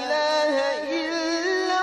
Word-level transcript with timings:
إله 0.00 0.54
إلا 1.00 1.80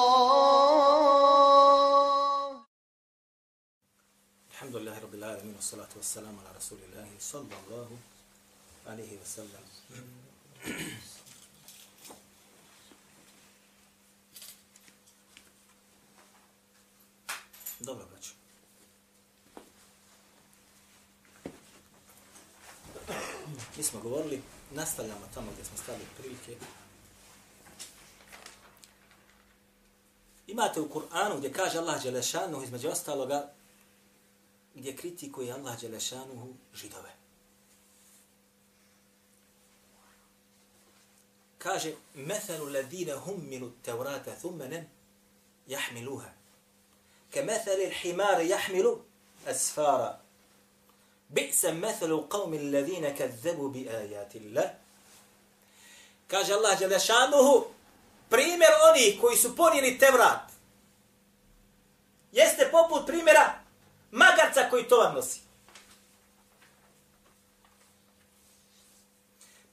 الله 0.00 2.64
الحمد 4.50 4.76
لله 4.76 4.98
رب 4.98 5.14
العالمين 5.14 5.54
والصلاة 5.56 5.88
والسلام 5.96 6.34
على 6.40 6.50
رسول 6.56 6.78
الله 6.88 7.08
صلى 7.20 7.54
الله 7.66 7.88
عليه 8.86 9.10
وسلم. 9.22 9.64
Nastavljamo 24.70 25.26
tamo 25.34 25.52
gdje 25.52 25.64
smo 25.64 25.76
stavili 25.76 26.06
prilike. 26.18 26.56
Imate 30.46 30.80
u 30.80 30.88
Kur'anu 30.88 31.38
gdje 31.38 31.52
kaže 31.52 31.78
Allah 31.78 32.02
Đelešanuhu 32.02 32.64
između 32.64 32.88
ostaloga 32.88 33.52
gdje 34.74 34.96
kritikuje 34.96 35.52
Allah 35.52 35.80
Đelešanuhu 35.80 36.48
židove. 36.74 37.20
Kaže, 41.58 41.92
مثل 42.16 42.72
ladina 42.72 43.16
hummilu 43.16 43.70
tevrata 43.82 44.32
thumme 44.40 44.68
nem 44.68 44.84
jahmiluha. 45.66 46.30
Ke 47.30 47.42
methali 47.42 47.86
l'himari 47.86 48.48
jahmilu 48.48 49.02
asfara. 49.46 50.20
Bi'sa 51.30 51.72
methalu 51.72 52.28
qavmi 52.28 52.58
alladhina 52.58 53.14
kazzabu 53.18 53.68
bi 53.68 53.88
ajati 53.88 54.38
Allah. 54.38 54.70
Kaže 56.28 56.52
Allah 56.52 56.78
Đelešanuhu, 56.78 57.66
primjer 58.28 58.70
oni 58.90 59.18
koji 59.20 59.36
su 59.36 59.56
ponijeli 59.56 59.98
Tevrat, 59.98 60.50
jeste 62.32 62.68
poput 62.70 63.06
primjera 63.06 63.60
magarca 64.10 64.70
koji 64.70 64.88
tovar 64.88 65.14
nosi. 65.14 65.40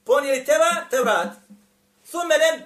Ponijeli 0.04 0.44
teva, 0.44 0.86
Tevrat, 0.90 1.36
thumelem 2.10 2.62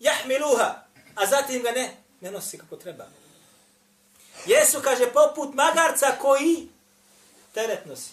jahmiluha, 0.00 0.86
a 1.14 1.26
zatim 1.26 1.62
ga 1.62 1.70
ne, 1.70 1.96
ne 2.20 2.30
nosi 2.30 2.58
kako 2.58 2.76
treba. 2.76 3.04
Jesu, 4.46 4.80
kaže, 4.80 5.12
poput 5.12 5.54
magarca 5.54 6.16
koji 6.20 6.68
teret 7.54 7.86
nosi. 7.86 8.10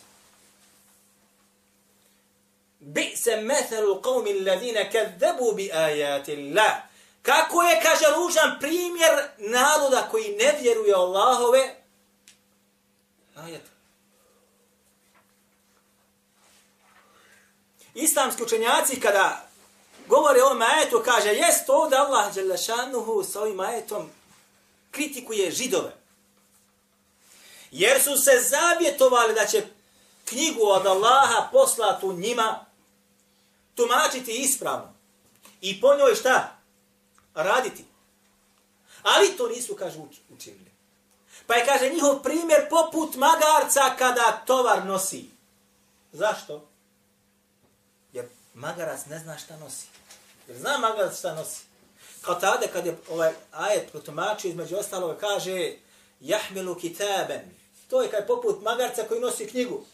Bi 2.79 3.13
se 3.15 3.35
methelu 3.35 4.01
qavmi 4.01 4.31
alladhina 4.31 4.89
kadzabu 4.89 5.53
bi 5.55 5.71
ajati 5.71 6.31
Allah. 6.31 6.73
Kako 7.21 7.61
je, 7.61 7.81
kaže, 7.83 8.05
ružan 8.15 8.57
primjer 8.59 9.11
naroda 9.37 10.07
koji 10.11 10.35
ne 10.35 10.57
vjeruje 10.61 10.93
Allahove 10.93 11.75
ajete. 13.35 13.69
Islamski 17.93 18.43
učenjaci 18.43 18.99
kada 18.99 19.49
govore 20.07 20.43
o 20.43 20.45
ovom 20.45 20.61
ajetu, 20.61 21.01
kaže, 21.05 21.29
jest 21.29 21.69
ovdje 21.69 21.97
Allah 21.97 22.33
Đelešanuhu 22.33 23.23
sa 23.23 23.41
ovim 23.41 23.59
ajetom 23.59 24.09
kritikuje 24.91 25.51
židove. 25.51 26.00
Jer 27.71 28.01
su 28.01 28.17
se 28.17 28.31
zavjetovali 28.49 29.33
da 29.33 29.45
će 29.45 29.63
knjigu 30.25 30.61
od 30.63 30.85
Allaha 30.85 31.49
poslatu 31.51 32.13
njima 32.13 32.65
tumačiti 33.75 34.31
ispravno. 34.31 34.93
I 35.61 35.81
po 35.81 35.95
njoj 35.95 36.15
šta? 36.15 36.57
Raditi. 37.33 37.85
Ali 39.03 39.37
to 39.37 39.47
nisu, 39.47 39.75
kaže, 39.75 39.99
učinili. 40.29 40.71
Pa 41.47 41.55
je, 41.55 41.65
kaže, 41.65 41.89
njihov 41.89 42.23
primjer 42.23 42.69
poput 42.69 43.15
magarca 43.15 43.95
kada 43.97 44.43
tovar 44.45 44.85
nosi. 44.85 45.29
Zašto? 46.11 46.67
Jer 48.13 48.25
magarac 48.53 49.05
ne 49.05 49.19
zna 49.19 49.37
šta 49.37 49.57
nosi. 49.57 49.85
Jer 50.47 50.57
zna 50.57 50.77
magarac 50.77 51.19
šta 51.19 51.35
nosi. 51.35 51.61
Kao 52.21 52.35
tada 52.35 52.67
kad 52.67 52.85
je 52.85 52.97
ovaj 53.09 53.33
ajet 53.51 53.91
protumačio 53.91 54.49
između 54.49 54.75
ostalog 54.75 55.17
kaže 55.19 55.73
jahmilu 56.21 56.75
kitaben. 56.75 57.41
To 57.89 58.01
je 58.01 58.11
kaj 58.11 58.27
poput 58.27 58.61
magarca 58.61 59.03
koji 59.07 59.21
nosi 59.21 59.47
knjigu. 59.47 59.85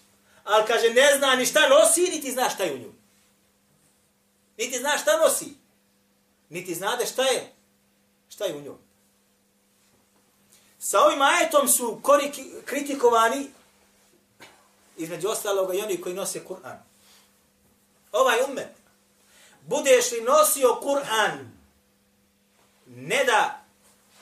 Ali 0.43 0.67
kaže 0.67 0.89
ne 0.89 1.17
zna 1.17 1.35
ni 1.35 1.45
šta 1.45 1.69
nosi, 1.69 2.01
niti 2.01 2.31
zna 2.31 2.49
šta 2.49 2.63
je 2.63 2.73
u 2.73 2.77
nju. 2.77 2.93
Niti 4.57 4.79
zna 4.79 4.97
šta 4.97 5.17
nosi. 5.17 5.53
Niti 6.49 6.75
znade 6.75 7.05
šta 7.05 7.23
je. 7.23 7.53
Šta 8.29 8.45
je 8.45 8.55
u 8.55 8.61
njoj. 8.61 8.75
Sa 10.79 11.01
ovim 11.01 11.21
ajetom 11.21 11.67
su 11.67 11.99
koriki, 12.03 12.51
kritikovani 12.65 13.47
između 14.97 15.27
ostaloga 15.27 15.73
i 15.73 15.81
oni 15.81 16.01
koji 16.01 16.15
nose 16.15 16.45
Kur'an. 16.45 16.77
Ovaj 18.11 18.39
umet, 18.49 18.69
budeš 19.61 20.11
li 20.11 20.21
nosio 20.21 20.79
Kur'an, 20.83 21.51
ne 22.85 23.23
da 23.23 23.65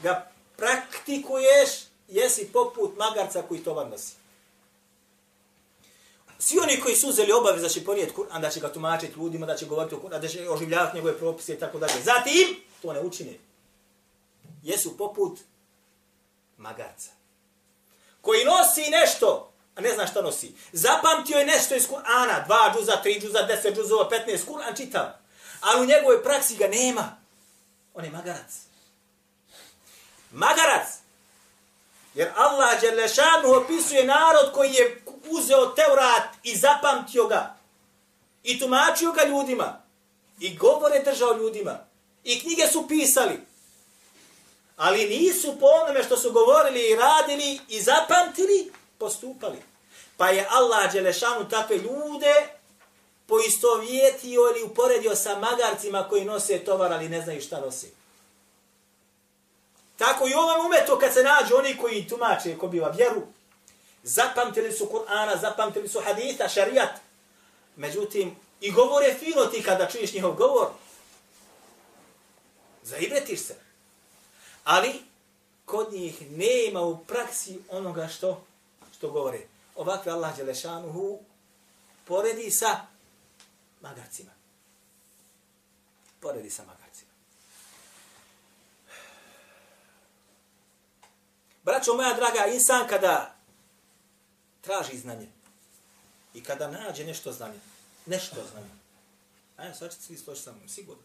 ga 0.03 0.31
praktikuješ, 0.57 1.69
jesi 2.07 2.49
poput 2.53 2.97
magarca 2.97 3.41
koji 3.41 3.63
tovar 3.63 3.87
nosi. 3.87 4.13
Svi 6.39 6.59
oni 6.59 6.79
koji 6.79 6.95
su 6.95 7.09
uzeli 7.09 7.31
obavez 7.31 7.61
da 7.61 7.69
će 7.69 7.85
ponijeti 7.85 8.13
Kur'an, 8.13 8.41
da 8.41 8.49
će 8.49 8.59
ga 8.59 8.73
tumačiti 8.73 9.19
ljudima, 9.19 9.45
da 9.45 9.55
će 9.55 9.65
govoriti 9.65 9.95
o 9.95 9.99
Kur'an, 9.99 10.21
da 10.21 10.27
će 10.27 10.49
oživljavati 10.49 10.95
njegove 10.95 11.17
propise 11.17 11.53
i 11.53 11.59
tako 11.59 11.79
dalje. 11.79 12.01
Zatim, 12.03 12.61
to 12.81 12.93
ne 12.93 12.99
učine. 12.99 13.33
Jesu 14.63 14.97
poput 14.97 15.39
magarca. 16.57 17.11
Koji 18.21 18.45
nosi 18.45 18.89
nešto, 18.91 19.51
a 19.75 19.81
ne 19.81 19.93
zna 19.93 20.07
šta 20.07 20.21
nosi. 20.21 20.53
Zapamtio 20.71 21.37
je 21.37 21.45
nešto 21.45 21.75
iz 21.75 21.87
Kur'ana, 21.87 22.45
dva 22.45 22.73
džuza, 22.77 23.01
tri 23.01 23.19
džuza, 23.19 23.41
deset 23.41 23.75
džuzova, 23.75 24.09
petnaest, 24.09 24.47
Kur'an 24.47 24.77
čitav. 24.77 25.05
Ali 25.61 25.81
u 25.81 25.85
njegovoj 25.85 26.23
praksi 26.23 26.55
ga 26.55 26.67
nema. 26.67 27.17
On 27.93 28.05
je 28.05 28.11
magarac. 28.11 28.51
Magarac. 30.31 31.04
Jer 32.15 32.31
Allah 32.35 32.81
Đelešanu 32.81 33.53
opisuje 33.55 34.03
narod 34.03 34.53
koji 34.53 34.73
je 34.73 35.01
uzeo 35.29 35.65
Teurat 35.65 36.23
i 36.43 36.55
zapamtio 36.55 37.27
ga. 37.27 37.55
I 38.43 38.59
tumačio 38.59 39.11
ga 39.11 39.23
ljudima. 39.23 39.81
I 40.39 40.55
govore 40.55 40.99
držao 40.99 41.37
ljudima. 41.37 41.79
I 42.23 42.39
knjige 42.39 42.67
su 42.67 42.87
pisali 42.87 43.39
ali 44.77 45.05
nisu 45.05 45.55
po 45.59 45.65
onome 45.65 46.03
što 46.03 46.17
su 46.17 46.31
govorili 46.31 46.89
i 46.89 46.95
radili 46.95 47.59
i 47.69 47.81
zapamtili, 47.81 48.71
postupali. 48.97 49.57
Pa 50.17 50.29
je 50.29 50.47
Allah 50.49 50.93
Đelešanu 50.93 51.49
takve 51.49 51.77
ljude 51.77 52.47
poistovjetio 53.27 54.41
ili 54.55 54.63
uporedio 54.63 55.15
sa 55.15 55.39
magarcima 55.39 56.03
koji 56.09 56.25
nose 56.25 56.59
tovar, 56.59 56.93
ali 56.93 57.09
ne 57.09 57.21
znaju 57.21 57.41
šta 57.41 57.59
nosi. 57.59 57.91
Tako 59.97 60.27
i 60.27 60.33
ovom 60.33 60.65
umetu 60.65 60.97
kad 60.99 61.13
se 61.13 61.23
nađu 61.23 61.55
oni 61.55 61.77
koji 61.77 62.07
tumače 62.07 62.57
ko 62.57 62.67
biva 62.67 62.89
vjeru, 62.89 63.21
zapamtili 64.03 64.71
su 64.71 64.85
Kur'ana, 64.85 65.41
zapamtili 65.41 65.87
su 65.89 66.01
haditha, 66.05 66.47
šarijat. 66.47 66.99
Međutim, 67.75 68.35
i 68.61 68.71
govore 68.71 69.15
fino 69.19 69.45
ti 69.45 69.63
kada 69.63 69.89
čuješ 69.89 70.13
njihov 70.13 70.33
govor. 70.33 70.67
Zaibretiš 72.83 73.39
se. 73.39 73.55
Ali, 74.63 75.01
kod 75.65 75.93
njih 75.93 76.31
nema 76.31 76.81
u 76.81 76.97
praksi 77.05 77.59
onoga 77.69 78.07
što 78.07 78.43
što 78.97 79.09
govore. 79.09 79.39
Ovakve 79.75 80.11
Allah 80.11 80.37
Đelešanuhu 80.37 81.19
poredi 82.05 82.51
sa 82.51 82.87
magarcima. 83.81 84.31
Poredi 86.19 86.49
sa 86.49 86.61
magarcima. 86.61 86.84
Braćo 91.65 91.93
moja 91.93 92.13
draga, 92.13 92.45
insan 92.45 92.87
kada 92.87 93.35
traži 94.61 94.97
znanje 94.97 95.27
i 96.33 96.43
kada 96.43 96.71
nađe 96.71 97.05
nešto 97.05 97.31
znanje, 97.31 97.59
nešto 98.05 98.35
znanje, 98.51 98.69
ajmo, 99.57 99.75
sad 99.75 99.91
ćete 99.91 100.03
svi 100.03 100.17
složiti 100.17 100.43
sa 100.43 100.51
mnom, 100.51 100.69
sigurno. 100.69 101.03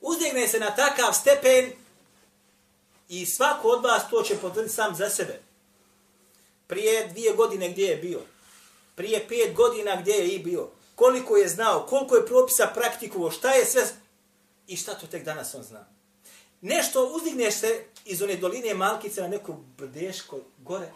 Uzdigne 0.00 0.48
se 0.48 0.58
na 0.60 0.74
takav 0.74 1.12
stepen 1.12 1.72
I 3.08 3.26
svako 3.26 3.68
od 3.68 3.84
vas 3.84 4.02
to 4.10 4.22
će 4.22 4.36
potvrditi 4.36 4.74
sam 4.74 4.94
za 4.94 5.10
sebe. 5.10 5.40
Prije 6.66 7.08
dvije 7.08 7.32
godine 7.32 7.68
gdje 7.68 7.86
je 7.86 7.96
bio. 7.96 8.20
Prije 8.94 9.28
pet 9.28 9.54
godina 9.54 9.96
gdje 10.00 10.12
je 10.12 10.28
i 10.28 10.38
bio. 10.38 10.68
Koliko 10.94 11.36
je 11.36 11.48
znao, 11.48 11.86
koliko 11.86 12.16
je 12.16 12.26
propisa 12.26 12.70
praktikuo, 12.74 13.30
šta 13.30 13.52
je 13.52 13.66
sve 13.66 13.82
I 14.66 14.76
šta 14.76 14.94
to 14.94 15.06
tek 15.06 15.24
danas 15.24 15.54
on 15.54 15.62
zna? 15.62 15.86
Nešto 16.60 17.06
uzdigneš 17.06 17.54
se 17.54 17.84
iz 18.04 18.22
one 18.22 18.36
doline 18.36 18.74
Malkice 18.74 19.20
na 19.20 19.28
neku 19.28 19.54
brdeško 19.76 20.40
gore, 20.58 20.92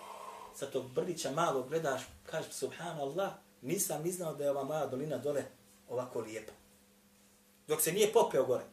sa 0.55 0.67
tog 0.67 0.91
brdića 0.91 1.31
malo 1.31 1.63
gledaš, 1.63 2.03
kažeš 2.31 2.53
subhanallah, 2.53 3.33
nisam 3.63 4.03
ni 4.03 4.13
znao 4.13 4.35
da 4.35 4.45
je 4.45 4.51
ova 4.51 4.65
moja 4.65 4.87
dolina 4.87 5.19
dole 5.19 5.45
ovako 5.89 6.21
lijepa. 6.21 6.53
Dok 7.69 7.81
se 7.81 7.93
nije 7.93 8.13
popeo 8.13 8.45
gore. 8.45 8.65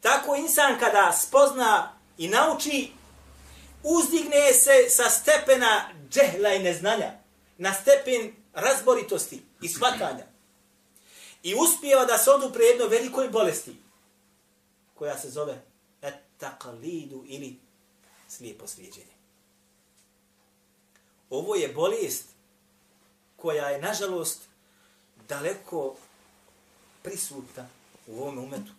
Tako 0.00 0.34
insan 0.34 0.78
kada 0.78 1.12
spozna 1.12 1.92
i 2.18 2.28
nauči, 2.28 2.92
uzdigne 3.82 4.52
se 4.52 4.88
sa 4.88 5.10
stepena 5.10 5.90
džehla 6.10 6.54
i 6.54 6.62
neznanja, 6.62 7.12
na 7.58 7.74
stepen 7.74 8.32
razboritosti 8.54 9.42
i 9.62 9.68
shvatanja. 9.68 10.26
I 11.42 11.54
uspijeva 11.54 12.04
da 12.04 12.18
se 12.18 12.30
odupre 12.30 12.64
jednoj 12.64 12.88
velikoj 12.88 13.28
bolesti, 13.28 13.76
koja 14.94 15.18
se 15.18 15.30
zove 15.30 15.62
etakalidu 16.38 17.24
ili 17.26 17.56
slijepo 18.28 18.66
slijedjenje. 18.66 19.12
Ovo 21.30 21.54
je 21.54 21.68
bolest 21.68 22.24
koja 23.36 23.68
je, 23.68 23.82
nažalost, 23.82 24.40
daleko 25.28 25.96
prisutna 27.02 27.66
u 28.06 28.22
ovom 28.22 28.38
umetu. 28.38 28.72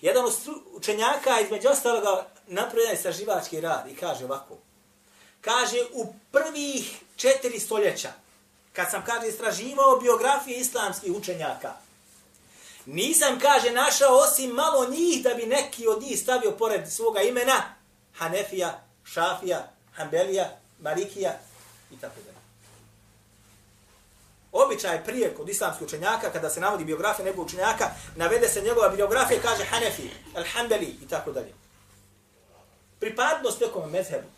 Jedan 0.00 0.24
od 0.24 0.34
učenjaka 0.72 1.40
između 1.40 1.68
ostaloga 1.68 2.28
napravlja 2.46 2.96
saživački 2.96 3.60
rad 3.60 3.90
i 3.90 3.96
kaže 3.96 4.24
ovako. 4.24 4.58
Kaže, 5.40 5.76
u 5.92 6.14
prvih 6.32 7.00
četiri 7.16 7.60
stoljeća, 7.60 8.12
kad 8.72 8.90
sam, 8.90 9.04
kaže, 9.04 9.28
istraživao 9.28 10.00
biografije 10.00 10.58
islamskih 10.58 11.12
učenjaka, 11.12 11.72
nisam, 12.86 13.38
kaže, 13.38 13.70
našao 13.70 14.16
osim 14.16 14.50
malo 14.50 14.88
njih 14.90 15.22
da 15.22 15.34
bi 15.34 15.46
neki 15.46 15.86
od 15.86 16.02
njih 16.02 16.20
stavio 16.20 16.50
pored 16.50 16.92
svoga 16.92 17.20
imena 17.20 17.74
Hanefija, 18.14 18.82
Šafija, 19.04 19.72
Hanbelija, 19.92 20.50
Malikija 20.80 21.38
i 21.90 21.96
tako 22.00 22.14
dalje. 22.24 22.34
Običaj 24.52 25.04
prije 25.04 25.34
kod 25.34 25.48
islamskih 25.48 25.86
učenjaka, 25.86 26.30
kada 26.30 26.50
se 26.50 26.60
navodi 26.60 26.84
biografija 26.84 27.24
nekog 27.24 27.46
učenjaka, 27.46 27.90
navede 28.16 28.48
se 28.48 28.60
njegova 28.60 28.88
biografija, 28.88 29.40
kaže 29.42 29.64
Hanefi, 29.64 30.10
Al-Hanbali 30.34 31.04
i 31.04 31.08
tako 31.08 31.32
dalje. 31.32 31.54
Pripadnost 33.00 33.60
nekom 33.60 33.90
mezhebu. 33.90 34.28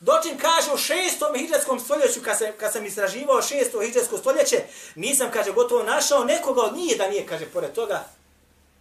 Dočin 0.00 0.38
kaže 0.38 0.72
u 0.74 0.76
šestom 0.76 1.34
hijđarskom 1.36 1.80
stoljeću, 1.80 2.20
kad, 2.24 2.38
se, 2.38 2.52
kad 2.60 2.72
sam 2.72 2.86
istraživao 2.86 3.42
šesto 3.42 3.80
hijđarsko 3.80 4.18
stoljeće, 4.18 4.64
nisam, 4.94 5.30
kaže, 5.32 5.52
gotovo 5.52 5.82
našao 5.82 6.24
nekoga 6.24 6.62
od 6.62 6.76
njih 6.76 6.98
da 6.98 7.08
nije, 7.08 7.26
kaže, 7.26 7.46
pored 7.46 7.72
toga 7.72 8.04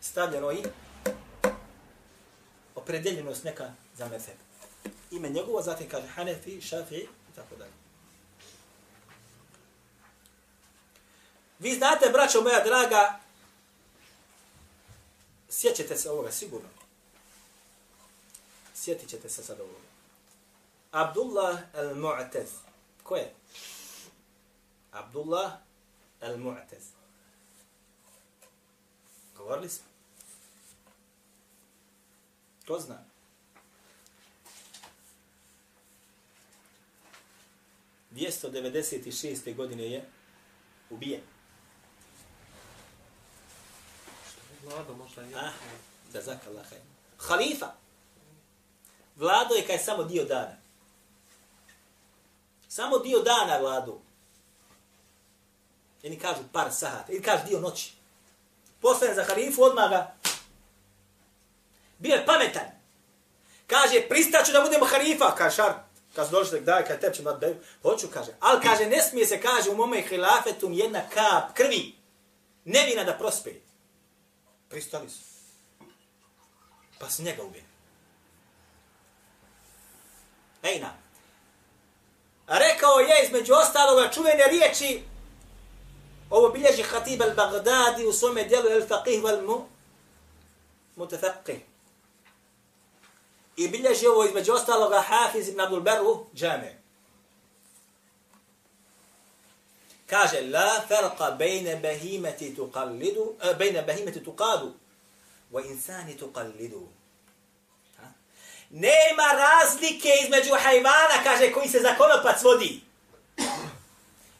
stavljeno 0.01 0.51
i 0.51 0.63
opredeljenost 2.75 3.43
neka 3.43 3.73
za 3.95 4.07
mezheb. 4.07 4.35
Ime 5.11 5.29
njegovo, 5.29 5.61
zatim 5.61 5.89
kaže 5.89 6.07
Hanefi, 6.07 6.61
Šafi 6.61 6.95
i 6.95 7.35
tako 7.35 7.55
dalje. 7.55 7.71
Vi 11.59 11.73
znate, 11.73 12.09
braćo 12.09 12.41
moja 12.41 12.63
draga, 12.63 13.19
sjećate 15.49 15.97
se 15.97 16.11
ovoga 16.11 16.31
sigurno. 16.31 16.69
Sjetit 18.73 19.09
ćete 19.09 19.29
se 19.29 19.43
sad 19.43 19.59
ovoga. 19.59 19.84
Abdullah 20.95 21.59
al-Mu'taz. 21.73 22.63
Ko 23.03 23.15
je? 23.15 23.27
Abdullah 24.91 25.59
al-Mu'taz. 26.21 26.95
Govorili 29.37 29.69
smo? 29.69 29.85
Ko 32.67 32.79
zna? 32.79 33.03
Dvijesto 38.09 38.49
godine 39.53 39.83
je 39.83 40.05
ubijen. 40.89 41.21
Vlado 44.63 44.93
možda 44.93 45.21
je. 45.21 45.35
Ah, 45.35 45.51
da 46.13 46.21
zakallah. 46.21 46.65
Halifa. 47.17 47.73
Vlado 49.15 49.53
je 49.55 49.67
kaj 49.67 49.77
samo 49.77 50.03
dio 50.03 50.25
dana. 50.25 50.64
Samo 52.75 52.97
dio 52.99 53.19
dana 53.19 53.59
gladu. 53.59 54.01
Jedni 56.03 56.19
kažu 56.19 56.41
par 56.53 56.73
sahata, 56.73 57.11
ili 57.11 57.21
kažu 57.21 57.43
dio 57.47 57.59
noći. 57.59 57.93
Postajem 58.81 59.15
za 59.15 59.23
halifu, 59.23 59.63
odmah 59.63 59.89
ga. 59.89 60.15
Bio 61.99 62.15
je 62.15 62.25
pametan. 62.25 62.67
Kaže, 63.67 64.01
pristaću 64.09 64.51
da 64.51 64.61
budemo 64.61 64.85
halifa, 64.85 65.35
kaže 65.35 65.55
šar. 65.55 65.73
Kad 66.15 66.31
došli 66.31 66.59
da 66.59 66.65
daj, 66.65 66.85
kad 66.85 66.99
tebi 66.99 67.15
ćemo 67.15 67.33
da 67.33 67.47
hoću, 67.81 68.07
kaže. 68.13 68.31
Ali 68.39 68.61
kaže, 68.61 68.85
ne 68.85 69.01
smije 69.01 69.25
se, 69.25 69.41
kaže, 69.41 69.69
u 69.69 69.75
mome 69.75 70.01
hilafetum 70.01 70.73
jedna 70.73 71.01
kap 71.13 71.53
krvi. 71.53 71.95
Nevina 72.65 73.03
da 73.03 73.13
prospe. 73.13 73.51
Pristali 74.69 75.09
su. 75.09 75.23
Pa 76.99 77.09
se 77.09 77.23
njega 77.23 77.43
ubije. 77.43 77.63
Ejna. 80.63 81.04
Rekao 82.85 82.99
je 82.99 83.25
između 83.25 83.53
ostaloga 83.53 84.11
čuvene 84.11 84.47
riječi 84.49 85.01
ovo 86.29 86.49
bilježi 86.49 86.83
Hatib 86.83 87.21
al-Baghdadi 87.21 88.05
u 88.07 88.13
svome 88.13 88.43
dijelu 88.43 88.69
al-Faqih 88.69 89.21
wal-Mu 89.21 89.61
mutafaqih. 90.97 91.59
I 93.57 93.67
bilježi 93.67 94.07
ovo 94.07 94.25
između 94.25 94.53
ostaloga 94.53 95.01
Hafiz 95.01 95.47
ibn 95.47 95.61
Abdul 95.61 95.81
Beru 95.81 96.25
džame. 96.35 96.77
Kaže, 100.05 100.41
la 100.41 100.81
farqa 100.89 101.31
bejne 101.37 101.75
behimeti 101.75 102.55
tuqallidu, 102.55 103.33
bejne 103.57 103.81
behimeti 103.81 104.23
tuqadu, 104.23 104.71
wa 105.51 105.65
insani 105.71 106.17
tuqallidu. 106.17 106.87
Nema 108.69 109.23
razlike 109.37 110.09
između 110.23 110.53
hajvana, 110.63 111.23
kaže, 111.23 111.51
koji 111.51 111.69
se 111.69 111.79
za 111.79 111.95
konopac 111.95 112.43
vodi. 112.43 112.81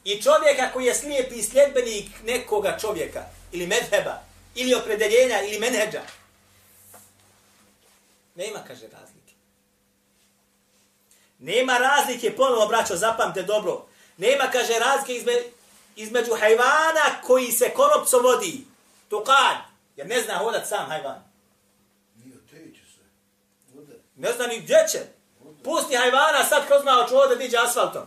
I 0.04 0.22
čovjeka 0.22 0.72
koji 0.74 0.86
je 0.86 0.95
slijepi 0.95 1.44
sljedbenik 1.44 2.06
nekoga 2.24 2.77
čovjeka, 2.81 3.25
ili 3.51 3.68
medheba, 3.68 4.22
ili 4.56 4.74
opredeljenja, 4.74 5.41
ili 5.41 5.60
menheđa. 5.60 6.01
Nema, 8.36 8.60
kaže, 8.67 8.88
razlike. 8.88 9.34
Nema 11.39 11.77
razlike, 11.77 12.36
ponovo, 12.36 12.67
braćo, 12.67 12.96
zapamte 12.96 13.44
dobro. 13.44 13.86
Nema, 14.17 14.51
kaže, 14.51 14.79
razlike 14.79 15.13
izme, 15.13 15.34
između 15.96 16.36
hajvana 16.39 17.22
koji 17.24 17.51
se 17.51 17.70
konopco 17.70 18.20
vodi. 18.20 18.65
Tukad, 19.10 19.58
jer 19.96 20.08
ne 20.08 20.22
zna 20.22 20.38
hodat 20.38 20.67
sam 20.67 20.86
hajvan. 20.89 21.25
Ne 24.25 24.34
zna 24.34 24.48
ni 24.48 24.60
gdje 24.60 24.86
će. 24.91 25.00
Pusti 25.63 25.96
hajvana 25.96 26.44
sad 26.44 26.67
kroz 26.67 26.84
malo 26.84 27.08
čuo 27.08 27.22
ovdje 27.22 27.38
diđe 27.38 27.58
asfaltom. 27.58 28.03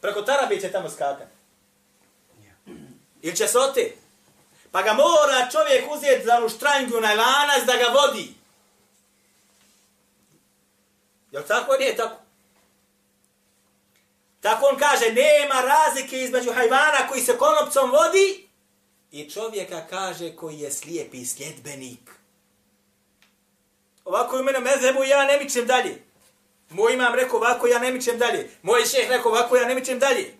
Preko 0.00 0.22
tarabi 0.22 0.60
će 0.60 0.72
tamo 0.72 0.90
skakat. 0.90 1.28
Ili 3.22 3.36
će 3.36 3.46
se 3.46 3.58
oti. 3.58 3.92
Pa 4.72 4.82
ga 4.82 4.92
mora 4.92 5.50
čovjek 5.52 5.92
uzeti 5.92 6.24
za 6.24 6.36
onu 6.36 6.48
štrangu 6.48 7.00
na 7.00 7.08
lanac 7.14 7.64
da 7.66 7.76
ga 7.76 8.00
vodi. 8.00 8.34
Jel 11.32 11.42
tako? 11.48 11.76
Nije 11.76 11.96
tako. 11.96 12.16
Tako 14.40 14.66
on 14.66 14.78
kaže, 14.78 15.12
nema 15.12 15.60
razlike 15.60 16.22
između 16.22 16.52
hajvana 16.52 17.08
koji 17.08 17.22
se 17.22 17.38
konopcom 17.38 17.90
vodi 17.90 18.48
i 19.10 19.30
čovjeka 19.30 19.86
kaže 19.90 20.36
koji 20.36 20.58
je 20.58 20.72
slijepi 20.72 21.26
sljedbenik. 21.26 22.21
Ovako 24.04 24.38
u 24.38 24.42
mene 24.42 24.60
mezhebu 24.60 25.04
ja 25.04 25.24
ne 25.24 25.38
mičem 25.38 25.66
dalje. 25.66 26.02
Moj 26.70 26.92
imam 26.92 27.14
rekao 27.14 27.38
ovako 27.38 27.66
ja 27.66 27.78
ne 27.78 27.92
mičem 27.92 28.18
dalje. 28.18 28.50
Moj 28.62 28.84
šeh 28.84 29.08
rekao 29.08 29.32
ovako 29.32 29.56
ja 29.56 29.68
ne 29.68 29.74
mičem 29.74 29.98
dalje. 29.98 30.34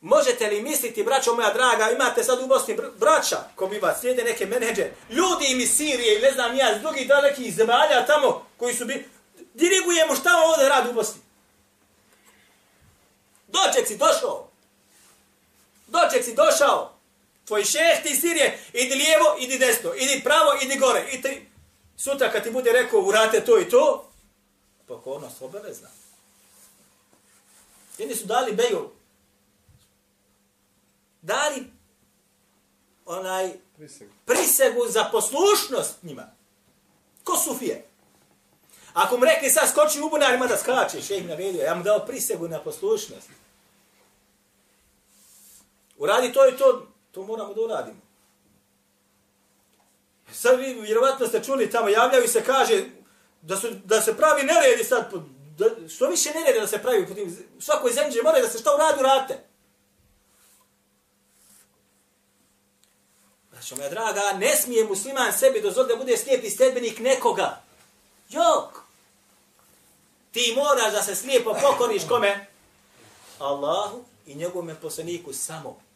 Možete 0.00 0.46
li 0.46 0.62
misliti, 0.62 1.02
braćo 1.02 1.34
moja 1.34 1.52
draga, 1.52 1.90
imate 1.90 2.24
sad 2.24 2.42
u 2.42 2.46
Bosni 2.46 2.76
braća, 2.98 3.36
ko 3.56 3.66
bi 3.66 3.78
vas 3.78 4.00
slijede 4.00 4.24
neke 4.24 4.46
menedže, 4.46 4.90
ljudi 5.10 5.44
im 5.48 5.60
iz 5.60 5.76
Sirije 5.76 6.18
i 6.18 6.22
ne 6.22 6.32
znam 6.32 6.56
ja, 6.56 6.76
iz 6.76 6.82
drugih 6.82 7.08
dalekih 7.08 7.54
zemalja 7.54 8.06
tamo, 8.06 8.46
koji 8.56 8.74
su 8.74 8.84
bili, 8.84 9.04
Dirigujemo 9.54 10.16
šta 10.16 10.30
ovdje 10.46 10.68
radi 10.68 10.90
u 10.90 10.92
Bosni. 10.92 11.20
Doček 13.48 13.88
si 13.88 13.96
došao. 13.96 14.48
Doček 15.86 16.24
si 16.24 16.34
došao. 16.34 16.99
Tvoj 17.50 17.64
šeh 17.64 18.02
ti 18.02 18.16
Sirije, 18.16 18.58
idi 18.72 18.94
lijevo, 18.94 19.36
idi 19.40 19.58
desno, 19.58 19.94
idi 19.94 20.20
pravo, 20.24 20.50
idi 20.62 20.78
gore. 20.78 21.06
I 21.12 21.22
ti, 21.22 21.46
sutra 21.96 22.32
kad 22.32 22.42
ti 22.42 22.50
bude 22.50 22.72
rekao 22.72 23.00
urate 23.00 23.44
to 23.44 23.58
i 23.58 23.68
to, 23.68 24.10
pokornost 24.86 25.42
obavezna. 25.42 25.88
Jedni 27.98 28.14
su 28.14 28.26
dali 28.26 28.52
beju 28.52 28.90
dali 31.22 31.64
onaj 33.06 33.52
Prisegu. 33.76 34.12
prisegu 34.26 34.86
za 34.88 35.04
poslušnost 35.12 36.02
njima. 36.02 36.30
Ko 37.24 37.36
sufije? 37.36 37.86
Ako 38.92 39.16
mu 39.16 39.24
rekli 39.24 39.50
sad 39.50 39.70
skoči 39.70 40.00
u 40.00 40.10
bunar, 40.10 40.34
ima 40.34 40.46
da 40.46 40.56
skače, 40.56 41.02
šeh 41.02 41.26
naredio, 41.26 41.62
ja 41.62 41.74
mu 41.74 41.82
dao 41.82 42.06
prisegu 42.06 42.48
na 42.48 42.60
poslušnost. 42.60 43.28
Uradi 45.98 46.32
to 46.32 46.48
i 46.48 46.56
to, 46.56 46.89
to 47.10 47.22
moramo 47.22 47.54
da 47.54 47.60
uradimo. 47.60 48.00
Sad 50.32 50.58
vi 50.58 50.74
vjerovatno 50.74 51.26
ste 51.26 51.44
čuli 51.44 51.70
tamo, 51.70 51.88
javljaju 51.88 52.28
se, 52.28 52.44
kaže, 52.44 52.84
da, 53.42 53.56
su, 53.56 53.68
da 53.84 54.00
se 54.00 54.16
pravi 54.16 54.42
neredi 54.42 54.84
sad, 54.84 55.10
po- 55.10 55.22
da, 55.58 55.88
što 55.88 56.06
više 56.06 56.30
neredi 56.34 56.60
da 56.60 56.66
se 56.66 56.82
pravi, 56.82 57.06
po 57.06 57.14
tim, 57.14 57.36
svakoj 57.60 57.92
zemlji 57.92 58.22
mora 58.24 58.40
da 58.40 58.48
se 58.48 58.58
šta 58.58 58.74
uradu 58.74 59.02
rate. 59.02 59.38
Znači, 63.52 63.74
moja 63.74 63.88
draga, 63.90 64.32
ne 64.38 64.56
smije 64.56 64.84
musliman 64.84 65.32
sebi 65.32 65.60
dozvoliti 65.60 65.94
da 65.94 65.98
bude 65.98 66.16
slijepi 66.16 66.50
sledbenik 66.50 66.98
nekoga. 66.98 67.62
Jok! 68.28 68.82
Ti 70.32 70.54
moraš 70.56 70.92
da 70.92 71.02
se 71.02 71.14
slijepo 71.14 71.56
pokoriš 71.62 72.02
kome? 72.08 72.46
Allahu 73.38 74.04
i 74.26 74.34
njegovom 74.34 74.70
poslaniku 74.82 75.32
samo. 75.32 75.89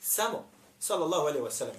Samo. 0.00 0.44
Sallallahu 0.80 1.26
alaihi 1.26 1.44
wa 1.44 1.50
sallam. 1.50 1.76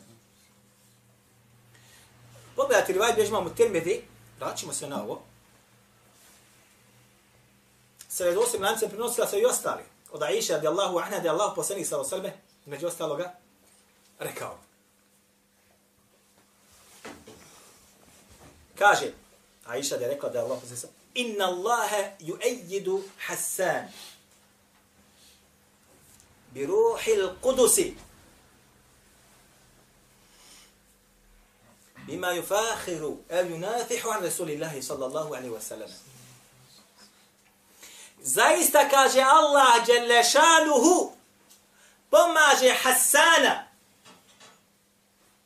Pogledajte 2.55 2.93
rivaj 2.93 3.13
bjež 3.13 3.29
imamo 3.29 3.49
termedi, 3.49 4.03
vraćamo 4.39 4.73
se 4.73 4.87
na 4.87 5.03
ovo. 5.03 5.21
Sa 8.09 8.23
redosim 8.23 8.61
lancem 8.61 8.89
prenosila 8.89 9.27
se 9.27 9.39
i 9.39 9.45
ostali. 9.45 9.83
Od 10.11 10.23
Aisha 10.23 10.53
radijallahu 10.53 10.97
anha 10.97 11.19
da 11.19 11.23
je 11.23 11.29
Allah 11.29 11.53
poslanik 11.55 11.87
wa 11.87 12.09
sallam, 12.09 12.31
među 12.65 12.87
ostaloga, 12.87 13.33
rekao. 14.19 14.57
Kaže, 18.77 19.11
Aisha 19.65 19.97
da 19.97 20.05
je 20.05 20.11
rekla 20.11 20.29
da 20.29 20.39
je 20.39 20.45
Allah 20.45 20.59
poslanik 20.59 20.79
sallam, 20.79 20.95
Inna 21.13 21.45
Allahe 21.45 22.15
yu'ayyidu 22.19 23.01
Hassan 23.27 23.87
bi 26.53 26.65
ruhil 26.65 27.35
kudusi 27.41 27.95
bima 32.07 32.31
yufakhiru 32.33 33.17
el 33.29 33.51
yunafihu 33.51 34.09
an 34.11 34.23
Rasulillahi 34.23 34.81
sallallahu 34.81 35.33
alaihi 35.33 35.53
wa 35.53 35.61
sallam. 35.61 35.89
Zaista 38.23 38.89
kaže 38.89 39.21
Allah 39.23 39.85
jalla 39.87 40.23
pomaže 42.09 42.73
Hassana 42.83 43.67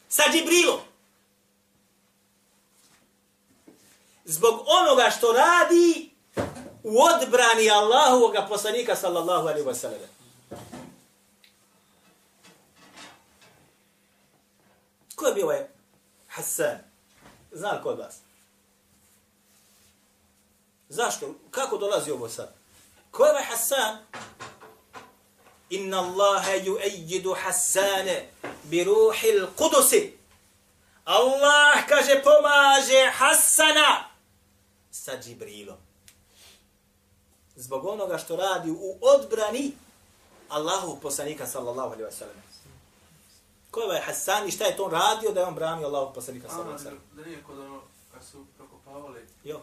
sa 0.10 0.24
Džibrilom. 0.32 0.80
Zbog 4.26 4.64
onoga 4.68 5.12
što 5.18 5.32
radi 5.32 6.12
u 6.84 7.02
odbrani 7.02 7.70
Allahovog 7.70 8.36
poslanika 8.50 8.96
sallallahu 8.96 9.48
alaihi 9.48 9.68
wa 9.68 9.76
sallam. 9.76 10.10
Ko 15.16 15.28
je 15.28 15.34
bio 15.34 15.46
ovaj 15.46 15.75
Hassan? 16.36 16.78
Zna 17.52 17.72
li 17.72 17.84
kod 17.84 18.00
vas? 18.00 18.16
Zašto? 20.90 21.36
Kako 21.52 21.78
dolazi 21.78 22.12
ovo 22.12 22.30
sad? 22.30 22.54
Ko 23.12 23.26
je 23.26 23.32
ovaj 23.32 23.44
Hassan? 23.44 23.98
Inna 25.70 26.00
Allahe 26.00 26.62
yu'ayyidu 26.66 27.36
Hasane 27.36 28.30
bi 28.64 28.84
ruhil 28.84 29.48
kudusi. 29.56 30.18
Allah, 31.06 31.86
kaže, 31.88 32.22
pomaže 32.24 33.12
Hassana 33.14 34.10
sa 34.92 35.18
Džibrilom. 35.22 35.78
Zbog 37.56 37.86
onoga 37.86 38.18
što 38.18 38.36
radi 38.36 38.72
u 38.72 38.98
odbrani 39.02 39.72
Allahu 40.50 41.00
poslanika 41.02 41.48
sallallahu 41.48 41.94
alaihi 41.94 42.10
wa 42.10 42.12
sallam. 42.12 42.55
Ko 43.76 43.82
je 43.82 43.86
ovaj 43.86 44.02
Hassan 44.02 44.48
i 44.48 44.52
šta 44.52 44.66
je 44.66 44.76
to 44.78 44.84
on 44.86 44.92
radio 44.92 45.32
da 45.32 45.40
je 45.40 45.46
on 45.46 45.56
branio 45.56 45.88
Allahu 45.88 46.14
poslanika 46.14 46.48
sallallahu 46.48 46.70
alaihi 46.72 46.86
wa 46.86 46.90
sallam? 46.90 47.04
Da 47.16 47.26
nije 47.26 47.44
kod 47.44 47.60
ono, 47.60 47.82
kad 48.14 48.24
su 48.24 48.46
prokopavali, 48.58 49.28
Jo. 49.44 49.62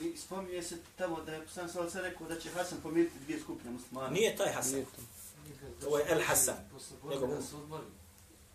I 0.00 0.16
spominje 0.16 0.62
se 0.62 0.78
tamo 0.96 1.20
da 1.20 1.32
je 1.32 1.48
sam 1.48 1.68
sam 1.68 1.90
sve 1.90 2.02
rekao 2.02 2.26
da 2.28 2.40
će 2.40 2.50
Hasan 2.50 2.78
pomiriti 2.82 3.18
dvije 3.18 3.40
skupine 3.40 3.70
muslimana. 3.70 4.08
Nije 4.08 4.36
taj 4.36 4.52
Hasan. 4.52 4.84
Ovo 5.86 5.98
je 5.98 6.06
El 6.08 6.22
Hasan. 6.26 6.56
su 7.50 7.56
odmori, 7.56 7.84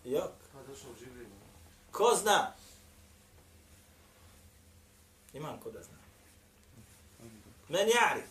Jo. 0.04 0.30
pa 0.54 0.60
došao 0.72 0.90
Žibril. 1.00 1.28
Ko 1.92 2.18
zna? 2.22 2.54
Imam 5.34 5.60
ko 5.60 5.72
da 5.72 5.84
zna. 5.84 5.98
Men 7.70 7.88
ja'rif. 7.88 8.28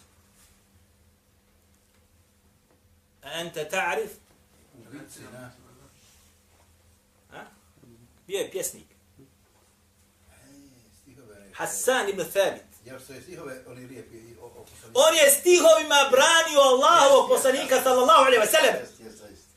A 3.22 3.40
ente 3.40 3.68
ta'rif? 3.68 4.10
A? 5.34 5.65
Bio 8.26 8.38
je 8.38 8.50
pjesnik. 8.50 8.86
Hassan 11.54 12.08
ibn 12.08 12.24
Thabit. 12.32 12.62
Je 12.84 12.92
On 14.94 15.14
je 15.14 15.30
stihovima 15.30 16.08
branio 16.10 16.60
Allahovog 16.60 17.28
poslanika 17.28 17.82
sallallahu 17.82 18.24
alaihi 18.24 18.42
wa 18.42 18.50
sallam. 18.50 18.74
Jest, 18.74 19.00
jest, 19.00 19.18
zaista. 19.18 19.50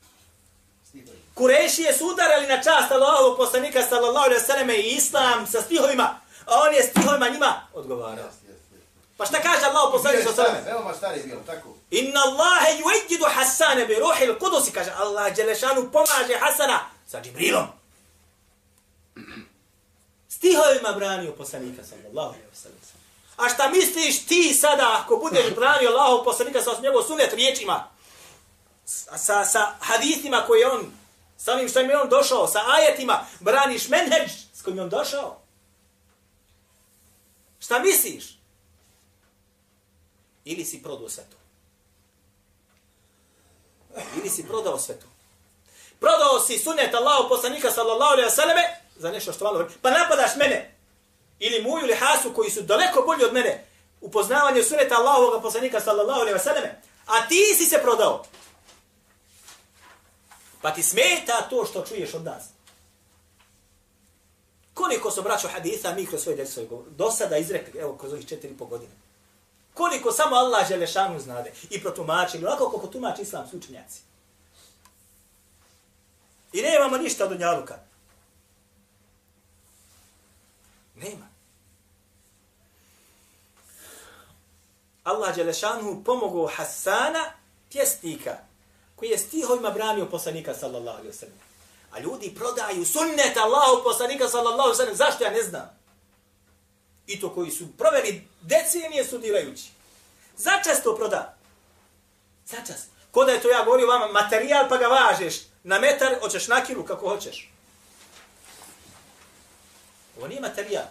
Stihovi. 0.89 1.17
Kurešije 1.33 1.93
su 1.93 2.07
udarali 2.07 2.47
na 2.47 2.63
čast 2.63 2.91
Allahovog 2.91 3.37
poslanika 3.37 3.81
sallallahu 3.81 4.25
alaihi 4.25 4.41
wa 4.41 4.47
sallam 4.47 4.69
i 4.69 4.95
islam 4.97 5.47
sa 5.47 5.61
stihovima, 5.61 6.19
a 6.45 6.61
on 6.67 6.73
je 6.73 6.83
stihovima 6.83 7.29
njima 7.29 7.67
odgovarao. 7.73 8.29
Pa 9.17 9.25
šta 9.25 9.41
kaže 9.41 9.65
Allah 9.65 9.89
poslanik 9.91 10.19
je 10.19 10.27
wa 10.27 10.33
stari, 10.33 10.57
Veoma 10.65 10.93
stari 10.93 11.21
bio, 11.25 11.39
tako? 11.45 11.69
Inna 11.91 12.19
Allahe 12.19 12.71
yujidu 12.81 13.25
Hassane 13.35 13.85
bi 13.85 13.95
ruhil 13.95 14.39
kudusi, 14.39 14.71
kaže 14.71 14.91
Allah 14.91 15.35
Đelešanu 15.35 15.91
pomaže 15.91 16.35
Hasana 16.39 16.79
sa 17.07 17.21
Džibrilom. 17.21 17.78
Stihovima 20.39 20.91
branio 20.95 21.31
poslanika 21.31 21.83
sallallahu 21.83 22.29
alaihi 22.29 22.47
wasallam. 22.53 22.95
A 23.37 23.49
šta 23.49 23.69
misliš 23.69 24.25
ti 24.25 24.53
sada 24.53 24.99
ako 25.01 25.17
budeš 25.17 25.55
branio 25.55 25.89
Allahov 25.89 26.23
poslanika 26.23 26.61
sa 26.61 26.81
njegov 26.81 27.03
sunet 27.03 27.33
riječima? 27.33 27.87
Sa, 28.85 29.45
sa, 29.45 29.75
hadithima 29.79 30.43
koje 30.47 30.67
on, 30.67 30.91
sa 31.37 31.53
onim 31.53 31.69
što 31.69 31.79
je 31.79 32.01
on 32.01 32.09
došao, 32.09 32.47
sa 32.47 32.59
ajetima, 32.67 33.25
braniš 33.39 33.87
menheđ 33.87 34.31
s 34.53 34.61
kojim 34.61 34.77
je 34.77 34.83
on 34.83 34.89
došao? 34.89 35.41
Šta 37.59 37.79
misliš? 37.79 38.39
Ili 40.45 40.65
si 40.65 40.83
prodao 40.83 41.09
sve 41.09 41.23
to? 41.23 41.37
Ili 44.19 44.29
si 44.29 44.47
prodao 44.47 44.79
sve 44.79 44.99
to? 44.99 45.05
Prodao 45.99 46.39
si 46.39 46.59
sunet 46.59 46.93
Allahu 46.93 47.29
poslanika 47.29 47.71
sallallahu 47.71 48.11
alaihi 48.13 48.29
wasallame 48.29 48.78
za 48.99 49.11
nešto 49.11 49.33
što 49.33 49.45
malo. 49.45 49.67
Pa 49.81 49.91
napadaš 49.91 50.35
mene. 50.35 50.75
Ili 51.39 51.63
muju 51.63 51.83
ili 51.83 51.95
hasu 51.95 52.33
koji 52.33 52.51
su 52.51 52.61
daleko 52.61 53.01
bolji 53.01 53.25
od 53.25 53.33
mene 53.33 53.65
u 54.01 54.11
poznavanju 54.11 54.63
suneta 54.63 54.95
Allahovog 54.95 55.41
poslanika 55.41 55.79
sallallahu 55.79 56.19
alaihi 56.19 56.39
wa 56.39 56.43
sallame. 56.43 56.81
A 57.05 57.27
ti 57.27 57.55
si 57.57 57.65
se 57.65 57.79
prodao. 57.81 58.23
Pa 60.61 60.71
ti 60.71 60.83
smeta 60.83 61.47
to 61.49 61.65
što 61.65 61.85
čuješ 61.85 62.13
od 62.13 62.23
nas. 62.23 62.43
Koliko 64.73 65.11
su 65.11 65.21
braćo 65.21 65.47
haditha 65.47 65.93
mi 65.93 66.05
kroz 66.05 66.21
svoje 66.21 66.35
djece 66.35 66.67
do 66.89 67.11
sada 67.11 67.37
izrekli, 67.37 67.79
evo 67.79 67.97
kroz 67.97 68.13
ovih 68.13 68.27
četiri 68.27 68.51
i 68.51 68.57
po 68.57 68.65
godine. 68.65 68.91
Koliko 69.73 70.11
samo 70.11 70.35
Allah 70.35 70.67
Želešanu 70.67 71.19
znade 71.19 71.51
i 71.69 71.81
protumačili, 71.81 72.45
ovako 72.45 72.69
koliko 72.69 72.87
tumači 72.87 73.21
islamski 73.21 73.57
učenjaci. 73.57 74.01
I 76.53 76.61
nemamo 76.61 76.97
ništa 76.97 77.23
od 77.23 77.29
Dunjaluka. 77.29 77.88
Nema. 81.01 81.27
Allah 85.03 85.35
Đelešanu 85.35 86.03
pomogao 86.05 86.47
Hasana, 86.47 87.31
pjesnika, 87.71 88.37
koji 88.95 89.09
je 89.09 89.17
stihovima 89.17 89.69
branio 89.69 90.05
poslanika 90.05 90.53
sallallahu 90.53 90.97
alaihi 90.97 91.17
wasallam. 91.17 91.39
A 91.91 91.99
ljudi 91.99 92.35
prodaju 92.35 92.85
sunnet 92.85 93.37
Allahu 93.37 93.83
poslanika 93.83 94.27
sallallahu 94.27 94.69
alaihi 94.69 94.81
wasallam. 94.81 94.95
Zašto 94.97 95.23
ja 95.23 95.31
ne 95.31 95.43
znam? 95.43 95.79
I 97.07 97.19
to 97.19 97.33
koji 97.33 97.51
su 97.51 97.67
proveli 97.77 98.27
decenije 98.41 99.03
studirajući. 99.03 99.69
Začesto 100.37 100.95
proda. 100.95 101.37
Začas. 102.45 102.85
Ko 103.11 103.25
da 103.25 103.31
je 103.31 103.41
to 103.41 103.49
ja 103.49 103.63
govorio 103.63 103.87
vama, 103.87 104.07
materijal 104.07 104.69
pa 104.69 104.77
ga 104.77 104.87
važeš 104.87 105.35
na 105.63 105.79
metar, 105.79 106.19
hoćeš 106.21 106.47
na 106.47 106.63
kilu 106.63 106.83
kako 106.83 107.09
hoćeš. 107.09 107.51
Ovo 110.19 110.27
nije 110.27 110.41
materijal. 110.41 110.85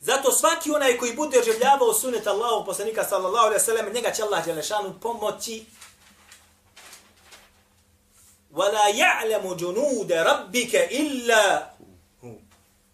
Zato 0.00 0.32
svaki 0.32 0.70
onaj 0.70 0.98
koji 0.98 1.12
bude 1.16 1.38
oživljavao 1.38 1.92
sunet 1.92 2.26
Allahu 2.26 2.64
poslanika 2.64 3.04
sallallahu 3.04 3.46
alejhi 3.46 3.60
ve 3.60 3.64
sellem, 3.64 3.92
njega 3.92 4.10
će 4.10 4.22
Allah 4.22 4.44
dželešanu 4.44 4.94
pomoći. 5.00 5.64
Wala 8.52 8.94
ya'lamu 8.94 9.60
junud 9.60 10.10
rabbika 10.10 10.78
illa. 10.90 11.70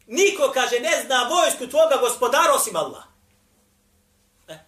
Niko 0.06 0.50
kaže 0.54 0.80
ne 0.80 1.02
zna 1.06 1.28
vojsku 1.28 1.66
tvoga 1.66 1.96
gospodara 2.00 2.52
osim 2.52 2.76
Allah. 2.76 3.04
E, 4.48 4.58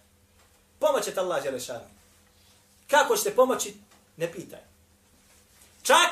pomoće 0.79 1.13
te 1.13 1.19
Allah 1.19 1.43
dželešanu. 1.43 1.85
Kako 2.87 3.17
ćete 3.17 3.35
pomoći? 3.35 3.73
Ne 4.17 4.31
pitaj. 4.31 4.59
Čak, 5.83 6.09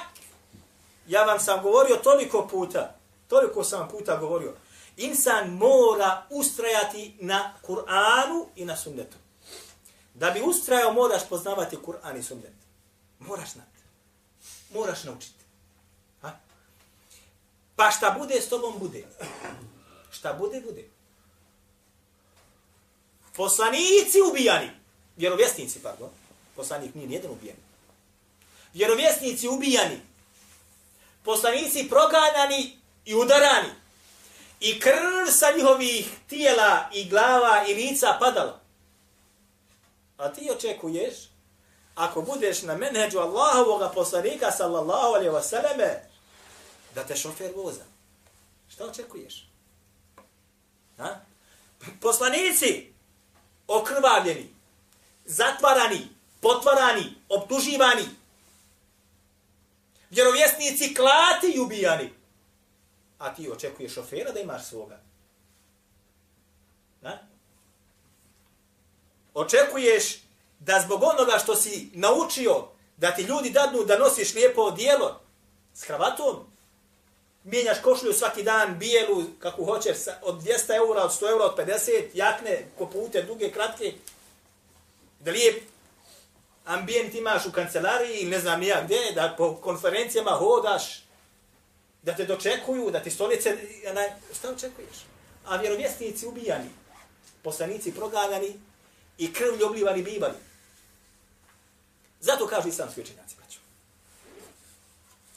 ja 1.12 1.24
vam 1.24 1.40
sam 1.40 1.64
govorio 1.64 1.96
toliko 1.96 2.48
puta, 2.48 2.96
toliko 3.28 3.64
sam 3.64 3.90
puta 3.90 4.18
govorio, 4.18 4.54
insan 4.98 5.50
mora 5.50 6.26
ustrajati 6.30 7.16
na 7.20 7.54
Kur'anu 7.62 8.46
i 8.56 8.66
na 8.66 8.78
sunnetu. 8.78 9.18
Da 10.14 10.32
bi 10.32 10.42
ustrajao, 10.42 10.94
moraš 10.94 11.22
poznavati 11.30 11.78
Kur'an 11.86 12.18
i 12.18 12.24
sunnet. 12.24 12.54
Moraš 13.20 13.52
znati. 13.52 13.82
Moraš 14.74 15.04
naučiti. 15.04 15.44
Ha? 16.22 16.40
Pa 17.76 17.92
šta 17.92 18.16
bude, 18.20 18.42
s 18.42 18.50
tobom 18.50 18.80
bude. 18.80 19.04
Šta 20.12 20.34
bude, 20.34 20.62
bude. 20.62 20.90
Poslanici 23.36 24.22
ubijani. 24.32 24.70
Vjerovjesnici, 25.18 25.80
pardon. 25.80 26.10
Poslanik 26.56 26.96
nije 26.96 27.08
nijedan 27.08 27.32
ubijen. 27.32 27.58
Vjerovjesnici 28.74 29.48
ubijani. 29.48 30.11
Poslanici 31.24 31.90
proganjani 31.90 32.80
i 33.06 33.16
udarani 33.16 33.70
i 34.60 34.80
krv 34.80 35.32
sa 35.32 35.52
njihovih 35.56 36.10
tijela 36.28 36.90
i 36.94 37.10
glava 37.10 37.64
i 37.68 37.74
lica 37.74 38.18
padala. 38.20 38.60
A 40.18 40.34
ti 40.34 40.50
očekuješ, 40.52 41.16
ako 41.96 42.22
budeš 42.22 42.62
na 42.62 42.76
menheđu 42.76 43.20
Allahovog 43.20 43.94
poslanika 43.94 44.52
sallallahu 44.52 45.08
alaihi 45.08 45.30
wasallame, 45.30 45.96
da 46.96 47.04
te 47.04 47.16
šofer 47.16 47.52
voza. 47.56 47.84
Šta 48.70 48.86
očekuješ? 48.86 49.48
Ha? 50.98 51.20
Poslanici 52.02 52.94
okrvavljeni, 53.68 54.54
zatvarani, 55.26 56.08
potvarani, 56.42 57.14
optuživani, 57.30 58.06
vjerovjesnici 60.12 60.94
klati 60.94 61.48
i 61.56 61.60
ubijani 61.60 62.10
a 63.22 63.34
ti 63.34 63.50
očekuješ 63.52 63.94
šofera 63.94 64.32
da 64.32 64.40
imaš 64.40 64.66
svoga. 64.66 65.00
Da? 67.02 67.20
Očekuješ 69.34 70.18
da 70.60 70.82
zbog 70.86 71.04
onoga 71.04 71.40
što 71.44 71.56
si 71.56 71.90
naučio, 71.94 72.68
da 72.98 73.16
ti 73.16 73.22
ljudi 73.22 73.50
dadnu 73.50 73.84
da 73.84 73.98
nosiš 73.98 74.34
lijepo 74.34 74.62
odijelo 74.62 75.22
s 75.74 75.84
kravatom, 75.84 76.36
mijenjaš 77.44 77.78
košulju 77.84 78.14
svaki 78.14 78.44
dan, 78.44 78.80
bijelu, 78.80 79.24
kako 79.40 79.66
hoćeš, 79.66 79.98
od 80.22 80.42
200 80.42 80.76
eura, 80.76 81.04
od 81.04 81.12
100 81.12 81.30
eura, 81.30 81.46
od 81.46 81.58
50, 81.58 82.04
jakne, 82.14 82.68
kopute, 82.78 83.24
duge, 83.24 83.52
kratke, 83.52 83.94
da 85.20 85.32
lijep 85.32 85.64
ambijent 86.66 87.16
imaš 87.16 87.46
u 87.46 87.52
kancelariji 87.52 88.18
ili 88.18 88.30
ne 88.30 88.40
znam 88.40 88.64
ja 88.64 88.84
gdje, 88.84 89.12
da 89.16 89.36
po 89.38 89.56
konferencijama 89.56 90.32
hodaš, 90.32 91.04
da 92.02 92.16
te 92.16 92.26
dočekuju, 92.26 92.92
da 92.92 93.04
ti 93.04 93.12
stolice, 93.12 93.58
na, 93.94 94.02
šta 94.40 94.50
očekuješ? 94.50 94.98
A 95.46 95.58
vjerovjesnici 95.58 96.28
ubijani, 96.28 96.70
poslanici 97.44 97.96
proganjani 97.96 98.60
i 99.18 99.34
krvlju 99.34 99.66
oblivani 99.66 100.04
bivali. 100.04 100.38
Zato 102.20 102.48
kažu 102.48 102.68
islamski 102.68 103.02
učenjaci, 103.02 103.36
braću. 103.38 103.60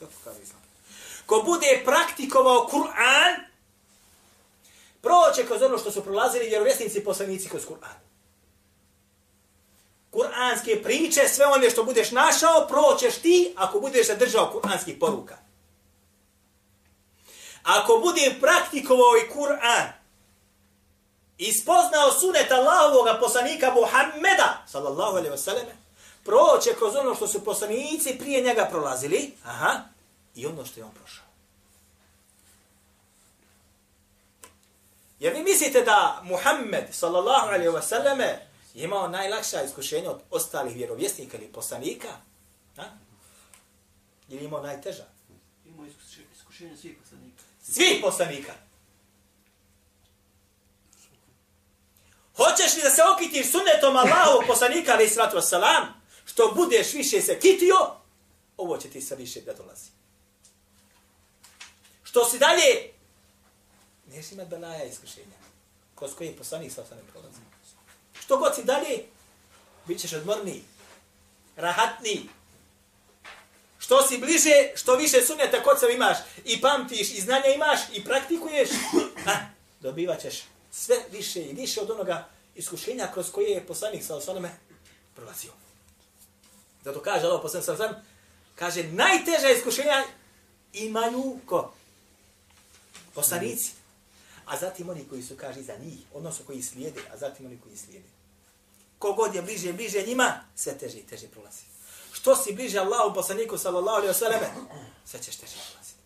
Zato 0.00 0.12
kažu 0.24 0.42
islamski. 0.42 0.70
Ko 1.26 1.42
bude 1.46 1.82
praktikovao 1.84 2.68
Kur'an, 2.72 3.34
proće 5.00 5.46
kroz 5.46 5.62
ono 5.62 5.78
što 5.78 5.90
su 5.90 6.04
prolazili 6.04 6.48
vjerovjesnici 6.48 6.98
i 6.98 7.04
poslanici 7.04 7.48
kroz 7.48 7.62
Kur'an. 7.66 8.04
Kur'anske 10.14 10.82
priče, 10.82 11.28
sve 11.28 11.46
one 11.46 11.70
što 11.70 11.84
budeš 11.84 12.10
našao, 12.10 12.66
proćeš 12.68 13.14
ti 13.14 13.54
ako 13.56 13.80
budeš 13.80 14.06
se 14.06 14.16
držao 14.16 14.52
kur'anskih 14.54 14.98
poruka. 14.98 15.36
Ako 17.62 17.98
budem 18.04 18.40
praktikovao 18.40 19.16
i 19.16 19.30
Kur'an, 19.38 19.92
ispoznao 21.38 22.12
sunet 22.20 22.52
Allahovog 22.52 23.06
poslanika 23.20 23.74
Muhammeda, 23.74 24.64
sallallahu 24.66 25.16
alaihi 25.16 25.36
wasallam, 25.36 25.66
proće 26.24 26.74
kroz 26.78 26.94
ono 26.96 27.14
što 27.14 27.28
su 27.28 27.44
poslanici 27.44 28.18
prije 28.18 28.40
njega 28.40 28.66
prolazili, 28.70 29.32
aha, 29.44 29.80
i 30.34 30.46
ono 30.46 30.64
što 30.64 30.80
je 30.80 30.84
on 30.84 30.90
prošao. 30.90 31.24
Jer 35.18 35.32
vi 35.34 35.42
mislite 35.42 35.82
da 35.82 36.20
Muhammed, 36.22 36.84
sallallahu 36.90 37.46
alaihi 37.46 37.68
wasallam, 37.68 38.36
je 38.74 38.84
imao 38.84 39.08
najlakša 39.08 39.62
iskušenja 39.62 40.10
od 40.10 40.20
ostalih 40.30 40.76
vjerovjesnika 40.76 41.36
ili 41.36 41.52
poslanika? 41.52 42.08
Ha? 42.76 42.84
Ili 44.28 44.44
imao 44.44 44.62
najteža? 44.62 45.04
Imao 45.66 45.86
iskušenje 46.34 46.76
svih 46.76 46.96
poslanika. 47.02 47.42
Svih 47.62 47.98
poslanika. 48.02 48.52
Hoćeš 52.36 52.76
li 52.76 52.82
da 52.82 52.90
se 52.90 53.02
okitiš 53.14 53.50
sunnetom 53.50 53.96
Allahovog 53.96 54.44
poslanika, 54.46 54.92
ali 54.92 55.08
sratu 55.08 55.36
wasalam, 55.36 55.86
što 56.24 56.52
budeš 56.56 56.92
više 56.92 57.20
se 57.20 57.40
kitio, 57.40 57.76
ovo 58.56 58.76
će 58.76 58.90
ti 58.90 59.00
sa 59.00 59.14
više 59.14 59.40
da 59.40 59.54
dolazi. 59.54 59.90
Što 62.02 62.24
si 62.24 62.38
dalje, 62.38 62.92
neš 64.06 64.32
imat 64.32 64.48
belaja 64.48 64.84
iskušenja, 64.84 65.36
kroz 65.94 66.14
koje 66.14 66.36
poslanik 66.36 66.72
sa 66.72 66.82
osanem 66.82 67.04
prolazi. 67.12 67.53
Što 68.20 68.36
god 68.36 68.54
si 68.54 68.64
dalje, 68.64 69.04
bit 69.86 70.00
ćeš 70.00 70.12
odmorniji, 70.12 70.62
rahatniji, 71.56 72.28
Što 73.84 74.02
si 74.02 74.18
bliže, 74.18 74.70
što 74.74 74.96
više 74.96 75.22
sunneta 75.22 75.62
kod 75.62 75.80
sebe 75.80 75.92
imaš 75.92 76.16
i 76.44 76.60
pamtiš 76.60 77.10
i 77.12 77.20
znanja 77.20 77.46
imaš 77.46 77.80
i 77.92 78.04
praktikuješ, 78.04 78.68
a, 79.26 79.32
dobivat 79.80 80.20
ćeš 80.20 80.42
sve 80.70 80.96
više 81.12 81.42
i 81.42 81.52
više 81.52 81.80
od 81.80 81.90
onoga 81.90 82.28
iskušenja 82.54 83.10
kroz 83.12 83.30
koje 83.30 83.50
je 83.50 83.66
poslanik 83.66 84.04
sa 84.04 84.16
osaname 84.16 84.50
prolazio. 85.14 85.52
Zato 86.84 87.02
kaže 87.02 87.26
Allah 87.26 87.42
poslanik 87.42 87.64
sa 87.64 87.72
osaname, 87.72 88.02
kaže 88.54 88.82
najteža 88.82 89.48
iskušenja 89.50 90.04
imaju 90.72 91.38
ko? 91.46 91.74
Poslanici. 93.14 93.72
A 94.46 94.56
zatim 94.56 94.88
oni 94.88 95.08
koji 95.08 95.22
su, 95.22 95.36
kaže, 95.36 95.62
za 95.62 95.76
njih, 95.76 95.98
odnosno 96.14 96.44
koji 96.46 96.62
slijede, 96.62 97.00
a 97.12 97.16
zatim 97.16 97.46
oni 97.46 97.60
koji 97.60 97.76
slijede. 97.76 98.08
Kogod 98.98 99.34
je 99.34 99.42
bliže, 99.42 99.72
bliže 99.72 100.02
njima, 100.02 100.40
sve 100.54 100.78
teže 100.78 100.98
i 100.98 101.06
teže 101.06 101.28
prolazi 101.28 101.74
što 102.24 102.36
si 102.36 102.52
bliže 102.52 102.78
Allahu 102.78 103.14
poslaniku 103.14 103.58
sallallahu 103.58 103.96
alejhi 103.96 104.08
ve 104.08 104.14
selleme, 104.14 104.50
sve 105.04 105.22
ćeš 105.22 105.36
teže 105.36 105.52
prolaziti. 105.52 106.00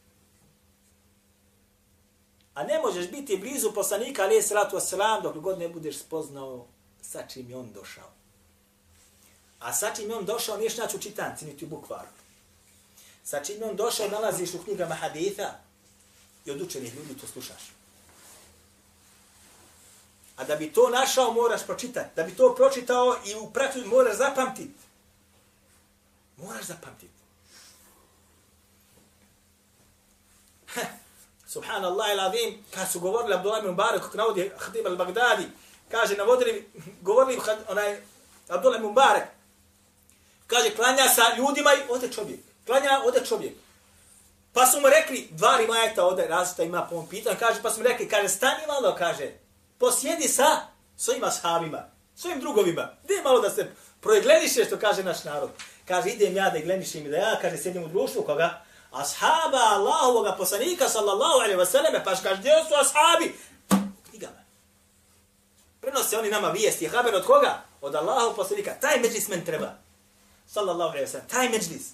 A 2.54 2.64
ne 2.64 2.78
možeš 2.78 3.10
biti 3.10 3.36
blizu 3.36 3.72
poslanika 3.72 4.22
alejhi 4.22 4.42
salatu 4.42 4.76
vesselam 4.76 5.22
dok 5.22 5.36
god 5.36 5.58
ne 5.58 5.68
budeš 5.68 5.98
spoznao 5.98 6.66
sa 7.02 7.22
čim 7.26 7.50
je 7.50 7.56
on 7.56 7.72
došao. 7.72 8.10
A 9.60 9.72
sa 9.72 9.94
čim 9.94 10.10
je 10.10 10.16
on 10.16 10.24
došao 10.24 10.56
niješ 10.56 10.76
naći 10.76 10.96
u 10.96 11.00
čitanci, 11.00 11.46
niti 11.46 11.64
u 11.64 11.68
bukvaru. 11.68 12.08
Sa 13.24 13.44
čim 13.44 13.62
je 13.62 13.70
on 13.70 13.76
došao 13.76 14.08
nalaziš 14.08 14.54
u 14.54 14.62
knjigama 14.64 14.94
haditha 14.94 15.54
i 16.44 16.50
od 16.50 16.60
učenih 16.60 16.94
ljudi 16.94 17.20
to 17.20 17.26
slušaš. 17.26 17.77
A 20.38 20.44
da 20.44 20.56
bi 20.56 20.72
to 20.72 20.90
našao, 20.90 21.32
moraš 21.32 21.66
pročitati. 21.66 22.08
Da 22.16 22.22
bi 22.22 22.36
to 22.36 22.54
pročitao 22.54 23.16
i 23.24 23.34
u 23.34 23.50
praksi 23.50 23.84
moraš 23.84 24.16
zapamtiti. 24.16 24.74
Moraš 26.36 26.64
zapamtiti. 26.64 27.12
Subhanallah 31.46 32.12
il 32.12 32.20
avim, 32.20 32.64
kad 32.74 32.90
su 32.92 33.00
govorili 33.00 33.34
Abdullah 33.34 33.58
ibn 33.58 33.70
Mubarak, 33.70 34.02
kako 34.02 34.16
navodi 34.16 34.52
Khatib 34.58 34.86
al-Baghdadi, 34.86 35.46
kaže, 35.90 36.16
navodili, 36.16 36.70
govorili 37.00 37.40
onaj 37.68 38.00
Abdullah 38.48 38.78
ibn 38.78 38.88
Mubarak, 38.88 39.28
kaže, 40.46 40.70
klanja 40.70 41.08
sa 41.08 41.22
ljudima 41.36 41.70
i 41.74 41.90
ode 41.90 42.12
čovjek. 42.12 42.40
Klanja, 42.66 43.00
ode 43.04 43.26
čovjek. 43.26 43.54
Pa 44.52 44.66
su 44.66 44.80
mu 44.80 44.88
rekli, 44.88 45.28
dva 45.30 45.56
rimajeta 45.56 46.06
ode, 46.06 46.26
različita 46.26 46.62
ima 46.62 46.86
po 46.90 46.94
ovom 46.94 47.08
pitanju, 47.08 47.36
kaže, 47.38 47.62
pa 47.62 47.70
su 47.70 47.80
mu 47.80 47.84
rekli, 47.84 48.08
kaže, 48.08 48.28
stani 48.28 48.66
malo, 48.66 48.94
kaže, 48.98 49.32
posjedi 49.78 50.28
sa 50.28 50.60
svojim 50.96 51.24
ashabima, 51.24 51.84
svojim 52.16 52.40
drugovima. 52.40 52.88
Gdje 53.04 53.22
malo 53.22 53.40
da 53.40 53.50
se 53.50 53.70
projeglediše, 54.00 54.64
što 54.64 54.78
kaže 54.78 55.04
naš 55.04 55.24
narod. 55.24 55.50
Kaže, 55.84 56.08
idem 56.08 56.36
ja 56.36 56.50
da 56.50 56.58
glenišim 56.58 57.06
i 57.06 57.08
da 57.08 57.16
ja, 57.16 57.38
kaže, 57.40 57.56
sjedim 57.56 57.84
u 57.84 57.88
društvu 57.88 58.22
koga? 58.22 58.64
Ashaba 58.90 59.58
Allahovog 59.58 60.26
poslanika, 60.38 60.88
sallallahu 60.88 61.38
alaihi 61.38 61.60
wasallam, 61.60 62.04
pa 62.04 62.14
kaže, 62.14 62.40
gdje 62.40 62.52
su 62.68 62.74
ashabi? 62.74 63.34
U 63.70 64.10
knjigama. 64.10 64.38
Prenose 65.80 66.18
oni 66.18 66.30
nama 66.30 66.48
vijesti. 66.48 66.88
Haber 66.88 67.14
od 67.14 67.26
koga? 67.26 67.62
Od 67.80 67.94
Allahov 67.94 68.34
poslanika. 68.34 68.74
Taj 68.80 69.00
međlis 69.00 69.28
men 69.28 69.44
treba. 69.44 69.74
Sallallahu 70.46 70.90
alaihi 70.90 71.06
wa. 71.06 71.20
Taj 71.30 71.48
međlis. 71.48 71.92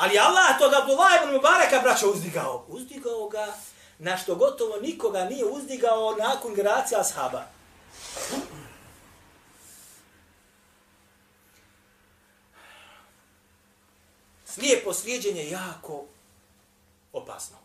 Ali 0.00 0.18
Allah 0.18 0.58
to 0.58 0.68
da 0.68 0.78
Abdullah 0.78 1.22
ibn 1.22 1.34
Mubaraka, 1.34 1.80
braćo, 1.82 2.10
uzdigao. 2.10 2.64
Uzdigao 2.68 3.28
ga 3.28 3.54
na 3.98 4.16
što 4.16 4.34
gotovo 4.34 4.76
nikoga 4.76 5.24
nije 5.24 5.44
uzdigao 5.44 6.16
nakon 6.18 6.54
generacija 6.54 7.00
ashaba. 7.00 7.46
Slijepo 14.44 14.94
slijedjenje 14.94 15.50
jako 15.50 16.04
opasno. 17.12 17.56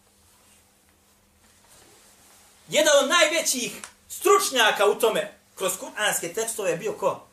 Jedan 2.69 2.93
od 3.03 3.09
najvećih 3.09 3.81
stručnjaka 4.09 4.85
u 4.85 4.95
tome, 4.95 5.37
kroz 5.55 5.77
kuranske 5.77 6.33
tekstove, 6.33 6.71
je 6.71 6.77
bio 6.77 6.93
ko? 6.93 7.27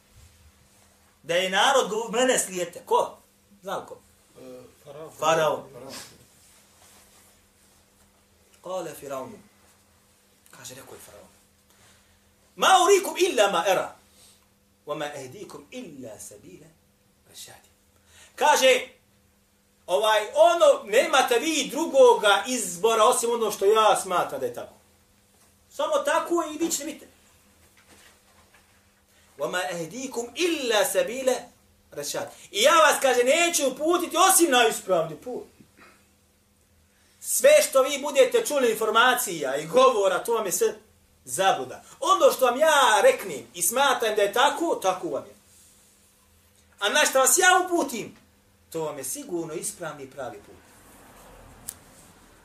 Da 1.22 1.34
je 1.34 1.50
narod 1.50 2.12
mene 2.12 2.38
slijete. 2.38 2.82
Ko? 2.86 3.18
Znao 3.62 3.86
ko? 3.86 4.01
Faraon. 5.18 5.72
Kale 8.64 8.94
Firaunu. 8.94 9.38
Kaže, 10.50 10.74
rekao 10.74 10.94
je 10.94 11.00
Faraon. 11.00 11.28
Ma 12.56 12.68
urikum 12.84 13.14
illa 13.18 13.50
ma 13.50 13.64
era. 13.66 13.96
Wa 14.86 14.94
ma 14.94 15.06
ehdikum 15.14 15.66
illa 15.70 16.18
sabila 16.20 16.66
rešadi. 17.30 17.68
Kaže, 18.34 18.88
ovaj, 19.86 20.26
ono, 20.34 20.90
nemate 20.90 21.38
vi 21.38 21.68
drugoga 21.70 22.44
izbora 22.46 23.04
osim 23.04 23.30
ono 23.30 23.50
što 23.50 23.64
ja 23.64 24.00
smatram 24.02 24.40
da 24.40 24.46
je 24.46 24.54
tako. 24.54 24.74
Samo 25.70 25.98
tako 25.98 26.34
i 26.54 26.58
vi 26.58 26.70
ćete 26.70 26.84
biti. 26.84 27.06
Wa 29.38 29.50
ma 29.50 29.62
ehdikum 29.70 30.26
illa 30.34 30.84
sabila 30.84 31.32
rešat. 31.92 32.28
I 32.50 32.62
ja 32.62 32.74
vas, 32.74 32.96
kaže, 33.02 33.20
neću 33.24 33.68
uputiti 33.68 34.16
osim 34.16 34.50
na 34.50 34.66
ispravni 34.68 35.16
put. 35.16 35.46
Sve 37.20 37.50
što 37.68 37.82
vi 37.82 37.98
budete 37.98 38.46
čuli 38.46 38.70
informacija 38.70 39.56
i 39.56 39.66
govora, 39.66 40.24
to 40.24 40.34
vam 40.34 40.46
je 40.46 40.52
sve 40.52 40.74
zabuda. 41.24 41.82
Ono 42.00 42.32
što 42.32 42.44
vam 42.44 42.58
ja 42.58 43.00
reknim 43.02 43.46
i 43.54 43.62
smatram 43.62 44.16
da 44.16 44.22
je 44.22 44.32
tako, 44.32 44.78
tako 44.82 45.08
vam 45.08 45.24
je. 45.24 45.34
A 46.80 46.88
na 46.88 47.04
što 47.10 47.18
vas 47.18 47.38
ja 47.38 47.66
uputim, 47.66 48.16
to 48.70 48.84
vam 48.84 48.98
je 48.98 49.04
sigurno 49.04 49.54
ispravni 49.54 50.10
pravi 50.10 50.38
put. 50.46 50.54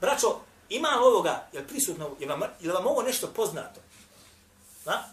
Braćo, 0.02 0.40
ima 0.70 0.90
ovoga, 1.02 1.48
je 1.54 1.60
li 1.60 1.68
prisutno, 1.68 2.16
je 2.20 2.28
vam, 2.28 2.42
je 2.60 2.72
vam 2.72 2.88
ovo 2.88 3.02
nešto 3.02 3.28
poznato? 3.28 3.80
Na? 4.86 5.04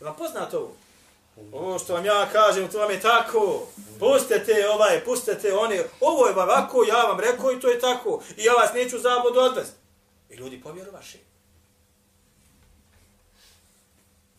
Je 0.00 0.04
vam 0.06 0.16
poznato 0.16 0.58
ovo? 0.58 0.76
Ovo 1.51 1.79
što 1.79 1.93
vam 1.93 2.05
ja 2.05 2.29
kažem, 2.31 2.71
to 2.71 2.79
vam 2.79 2.91
je 2.91 3.01
tako. 3.01 3.67
Pustite 3.99 4.69
ovaj, 4.69 5.05
pustite 5.05 5.53
one. 5.53 5.83
Ovo 5.99 6.27
je 6.27 6.33
ovako, 6.33 6.83
ja 6.83 7.03
vam 7.03 7.19
rekao 7.19 7.51
i 7.51 7.59
to 7.59 7.67
je 7.67 7.79
tako. 7.79 8.23
I 8.37 8.43
ja 8.43 8.53
vas 8.53 8.73
neću 8.73 8.99
zabludu 8.99 9.39
odvesti. 9.39 9.75
I 10.29 10.35
ljudi 10.35 10.61
povjerovaše. 10.61 11.17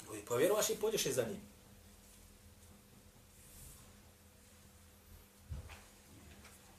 Ljudi 0.06 0.22
povjerovaše 0.28 0.72
i 0.72 0.76
pođeše 0.76 1.12
za 1.12 1.22
njim. 1.22 1.40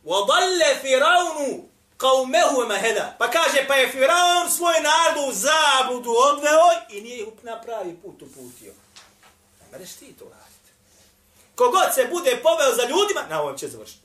وَضَلَّ 0.06 0.62
فِرَوْنُ 0.82 1.68
قَوْمَهُ 2.00 2.52
مَهَدَا 2.68 3.18
Pa 3.20 3.28
kaže, 3.28 3.68
pa 3.68 3.76
je 3.76 3.92
Firaun 3.92 4.50
svoj 4.50 4.80
narod 4.80 5.30
u 5.30 5.34
zabludu 5.34 6.12
odveo 6.32 6.70
i 6.90 7.02
nije 7.02 7.18
ih 7.18 7.44
na 7.44 7.62
pravi 7.62 7.96
put 8.04 8.22
uputio. 8.22 8.74
Pa 9.73 9.79
Mereš 9.79 9.93
ti 9.93 10.15
to 10.19 10.25
uraditi. 10.25 10.71
Kogod 11.55 11.95
se 11.95 12.09
bude 12.11 12.41
poveo 12.43 12.75
za 12.75 12.83
ljudima, 12.83 13.27
na 13.31 13.43
ovom 13.43 13.59
će 13.59 13.69
završiti. 13.69 14.03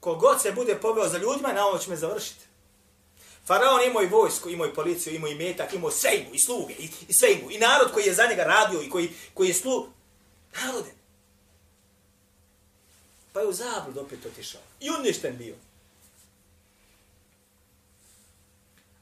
Kogod 0.00 0.42
se 0.42 0.52
bude 0.52 0.76
poveo 0.76 1.08
za 1.08 1.18
ljudima, 1.18 1.52
na 1.52 1.66
ovom 1.66 1.78
će 1.78 1.90
me 1.90 1.96
završiti. 1.96 2.44
Faraon 3.46 3.82
imao 3.82 4.02
i 4.02 4.06
vojsku, 4.06 4.50
imao 4.50 4.66
i 4.66 4.74
policiju, 4.74 5.14
imao 5.14 5.30
i 5.30 5.34
metak, 5.34 5.72
imao 5.72 5.90
sve 5.90 6.16
imao, 6.16 6.34
i 6.34 6.38
sluge, 6.38 6.74
i, 6.74 6.90
i 7.08 7.14
sve 7.14 7.32
imao. 7.32 7.50
I 7.50 7.58
narod 7.58 7.92
koji 7.92 8.04
je 8.04 8.14
za 8.14 8.26
njega 8.26 8.42
radio 8.42 8.82
i 8.82 8.90
koji, 8.90 9.14
koji 9.34 9.48
je 9.48 9.54
slu... 9.54 9.86
Narode. 10.62 10.90
Pa 13.32 13.40
je 13.40 13.46
u 13.46 13.52
zablud 13.52 13.98
opet 13.98 14.26
otišao. 14.26 14.60
I 14.80 14.90
uništen 14.90 15.36
bio. 15.36 15.54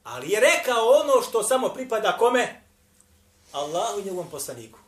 Ali 0.05 0.31
je 0.31 0.41
rekao 0.41 0.89
ono 0.89 1.23
što 1.23 1.43
samo 1.43 1.69
pripada 1.69 2.19
kome? 2.19 2.61
Allahu 3.53 4.01
i 4.01 4.05
njegovom 4.05 4.31
poslaniku. 4.31 4.84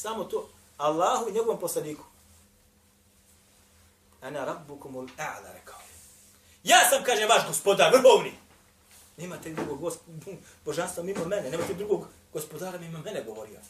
Samo 0.00 0.24
to. 0.24 0.48
Allahu 0.76 1.28
i 1.28 1.32
njegovom 1.32 1.60
poslaniku. 1.60 2.04
Ana 4.20 4.44
rabbukumul 4.44 5.08
a'la 5.18 5.52
rekao. 5.52 5.78
je. 5.78 5.94
Ja 6.64 6.90
sam, 6.90 7.04
kaže, 7.04 7.26
vaš 7.26 7.46
gospodar, 7.46 7.92
vrhovni. 7.92 8.32
Nemate 9.16 9.50
drugog 9.50 9.80
gosp 9.80 10.00
božanstva 10.64 11.02
mimo 11.02 11.24
mene, 11.24 11.50
nemate 11.50 11.74
drugog 11.74 12.06
gospodara 12.32 12.78
mimo 12.78 12.98
mene, 12.98 13.22
govorio. 13.26 13.60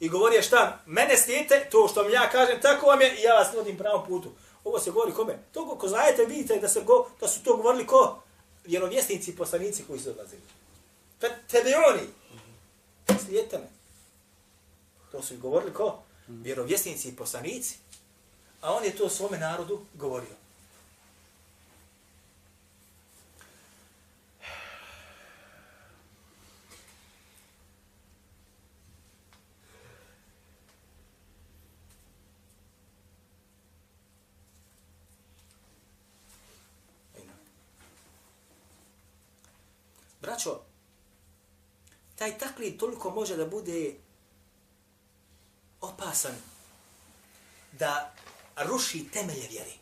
I 0.00 0.08
govorio 0.08 0.42
šta, 0.42 0.82
mene 0.86 1.16
slijete, 1.16 1.68
to 1.70 1.88
što 1.88 2.04
mi 2.04 2.12
ja 2.12 2.30
kažem, 2.30 2.60
tako 2.62 2.86
vam 2.86 3.00
je, 3.00 3.16
i 3.18 3.22
ja 3.22 3.34
vas 3.34 3.54
vodim 3.54 3.78
pravom 3.78 4.06
putu. 4.06 4.32
Ovo 4.64 4.78
se 4.78 4.90
govori 4.90 5.12
kome? 5.12 5.38
To 5.52 5.76
ko, 5.78 5.88
znajete, 5.88 6.24
vidite 6.24 6.56
da, 6.56 6.68
se 6.68 6.80
go, 6.80 7.08
da 7.20 7.28
su 7.28 7.42
to 7.42 7.56
govorili 7.56 7.86
ko? 7.86 8.22
Vjerovjesnici 8.64 9.30
i 9.30 9.36
poslanici 9.36 9.84
koji 9.86 10.00
su 10.00 10.10
odlazili. 10.10 10.42
Te, 11.18 11.38
tebe 11.50 11.70
oni. 11.90 12.08
Slijete 13.26 13.58
me. 13.58 13.77
To 15.18 15.22
su 15.22 15.34
i 15.34 15.38
govorili 15.38 15.74
ko? 15.74 16.02
Vjerovjesnici 16.28 17.08
i 17.08 17.16
poslanici. 17.16 17.78
A 18.60 18.72
on 18.74 18.84
je 18.84 18.96
to 18.96 19.08
svome 19.08 19.38
narodu 19.38 19.84
govorio. 19.94 20.34
Braćo, 40.20 40.60
taj 42.16 42.38
taklid 42.38 42.78
toliko 42.78 43.10
može 43.10 43.36
da 43.36 43.46
bude 43.46 43.94
opasan 46.08 46.34
da 47.72 48.12
ruši 48.56 49.08
temelje 49.12 49.48
vjere. 49.50 49.72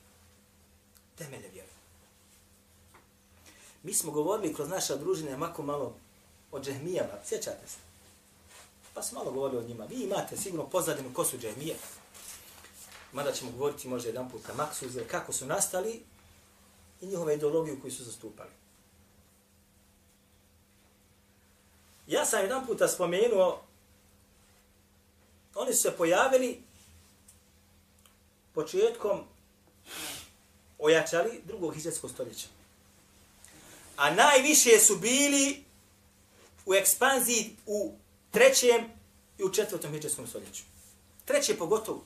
Temelje 1.19 1.49
vjere. 1.49 1.69
Mi 3.83 3.95
smo 3.95 4.13
govorili 4.13 4.55
kroz 4.55 4.69
naša 4.69 4.97
družine 4.97 5.37
mako 5.37 5.63
malo 5.63 5.95
o 6.53 6.61
džehmijama, 6.61 7.19
sjećate 7.25 7.69
se? 7.69 7.79
Pa 8.95 9.03
smo 9.03 9.19
malo 9.19 9.33
govorili 9.33 9.65
o 9.65 9.69
njima. 9.69 9.85
Vi 9.85 10.03
imate 10.03 10.37
sigurno 10.37 10.71
pozadinu 10.71 11.15
ko 11.15 11.25
su 11.25 11.39
džehmije. 11.39 11.77
Mada 13.13 13.33
ćemo 13.33 13.51
govoriti 13.51 13.89
možda 13.89 14.09
jedan 14.09 14.31
put 14.31 14.43
na 14.57 14.69
kako 15.11 15.33
su 15.33 15.47
nastali 15.47 16.03
i 17.01 17.07
njihove 17.07 17.35
ideologiju 17.35 17.81
koju 17.81 17.93
su 17.93 18.05
zastupali. 18.05 18.51
Ja 22.07 22.25
sam 22.25 22.41
jedan 22.41 22.67
puta 22.67 22.89
spomenuo, 22.89 23.66
oni 25.57 25.75
su 25.75 25.83
se 25.83 25.97
pojavili 25.97 26.63
početkom 28.55 29.25
ojačali 30.79 31.41
drugog 31.45 31.75
hiđarskog 31.75 32.11
stoljeća. 32.11 32.47
A 33.97 34.15
najviše 34.15 34.79
su 34.79 34.97
bili 34.97 35.65
u 36.67 36.75
ekspanziji 36.75 37.57
u 37.67 37.95
trećem 38.31 38.85
i 39.39 39.45
u 39.45 39.53
četvrtom 39.53 39.93
hiđarskom 39.93 40.27
stoljeću. 40.27 40.63
Treće 41.25 41.59
pogotovo. 41.59 42.05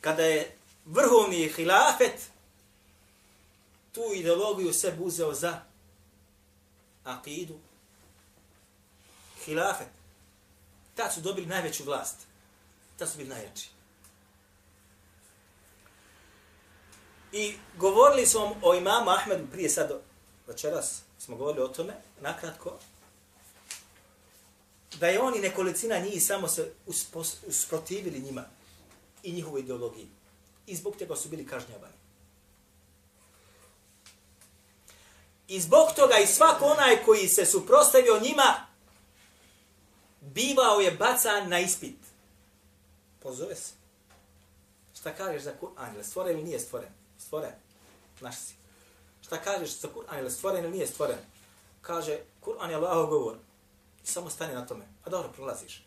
Kada 0.00 0.24
je 0.24 0.56
vrhovni 0.84 1.52
hilafet 1.56 2.30
tu 3.92 4.02
ideologiju 4.14 4.72
se 4.72 4.96
uzeo 5.00 5.34
za 5.34 5.62
akidu, 7.04 7.58
hilafet. 9.44 9.99
Kad 11.00 11.14
su 11.14 11.20
dobili 11.20 11.46
najveću 11.46 11.84
vlast. 11.84 12.16
Tad 12.96 13.10
su 13.10 13.18
bili 13.18 13.28
najjači. 13.28 13.68
I 17.32 17.54
govorili 17.76 18.26
smo 18.26 18.56
o 18.62 18.74
imamu 18.74 19.10
Ahmedu 19.10 19.46
prije 19.52 19.70
sad, 19.70 20.00
večeras 20.46 21.02
smo 21.18 21.36
govorili 21.36 21.64
o 21.64 21.68
tome, 21.68 21.92
nakratko, 22.20 22.78
da 24.98 25.06
je 25.06 25.20
oni 25.20 25.38
nekolicina 25.38 25.98
njih 25.98 26.26
samo 26.26 26.48
se 26.48 26.72
uspos, 26.86 27.36
usprotivili 27.46 28.20
njima 28.20 28.44
i 29.22 29.32
njihovoj 29.32 29.60
ideologiji. 29.60 30.08
I 30.66 30.76
zbog 30.76 30.96
tega 30.96 31.16
su 31.16 31.28
bili 31.28 31.46
kažnjavani. 31.46 31.94
I 35.48 35.60
zbog 35.60 35.88
toga 35.96 36.18
i 36.18 36.26
svako 36.26 36.64
onaj 36.64 37.04
koji 37.04 37.28
se 37.28 37.46
suprostavio 37.46 38.20
njima, 38.20 38.69
bivao 40.34 40.80
je 40.80 40.90
bacan 40.90 41.48
na 41.48 41.58
ispit. 41.58 41.96
Pozove 43.20 43.54
se. 43.54 43.72
Šta 44.94 45.14
kažeš 45.14 45.42
za 45.42 45.52
Kur'an? 45.60 45.96
Je 45.96 46.04
stvoren 46.04 46.32
ili 46.32 46.44
nije 46.44 46.60
stvoren? 46.60 46.92
Stvoren. 47.18 47.52
Naš 48.20 48.36
si. 48.36 48.54
Šta 49.22 49.42
kažeš 49.42 49.80
za 49.80 49.88
Kur'an? 49.88 50.24
Je 50.24 50.30
stvoren 50.30 50.64
ili 50.64 50.72
nije 50.72 50.86
stvoren? 50.86 51.18
Kaže, 51.82 52.18
Kur'an 52.40 52.70
je 52.70 52.76
Allahov 52.76 53.06
govor. 53.06 53.36
I 54.04 54.06
samo 54.06 54.30
stani 54.30 54.54
na 54.54 54.66
tome. 54.66 54.84
A 55.04 55.10
dobro, 55.10 55.32
prolaziš. 55.32 55.86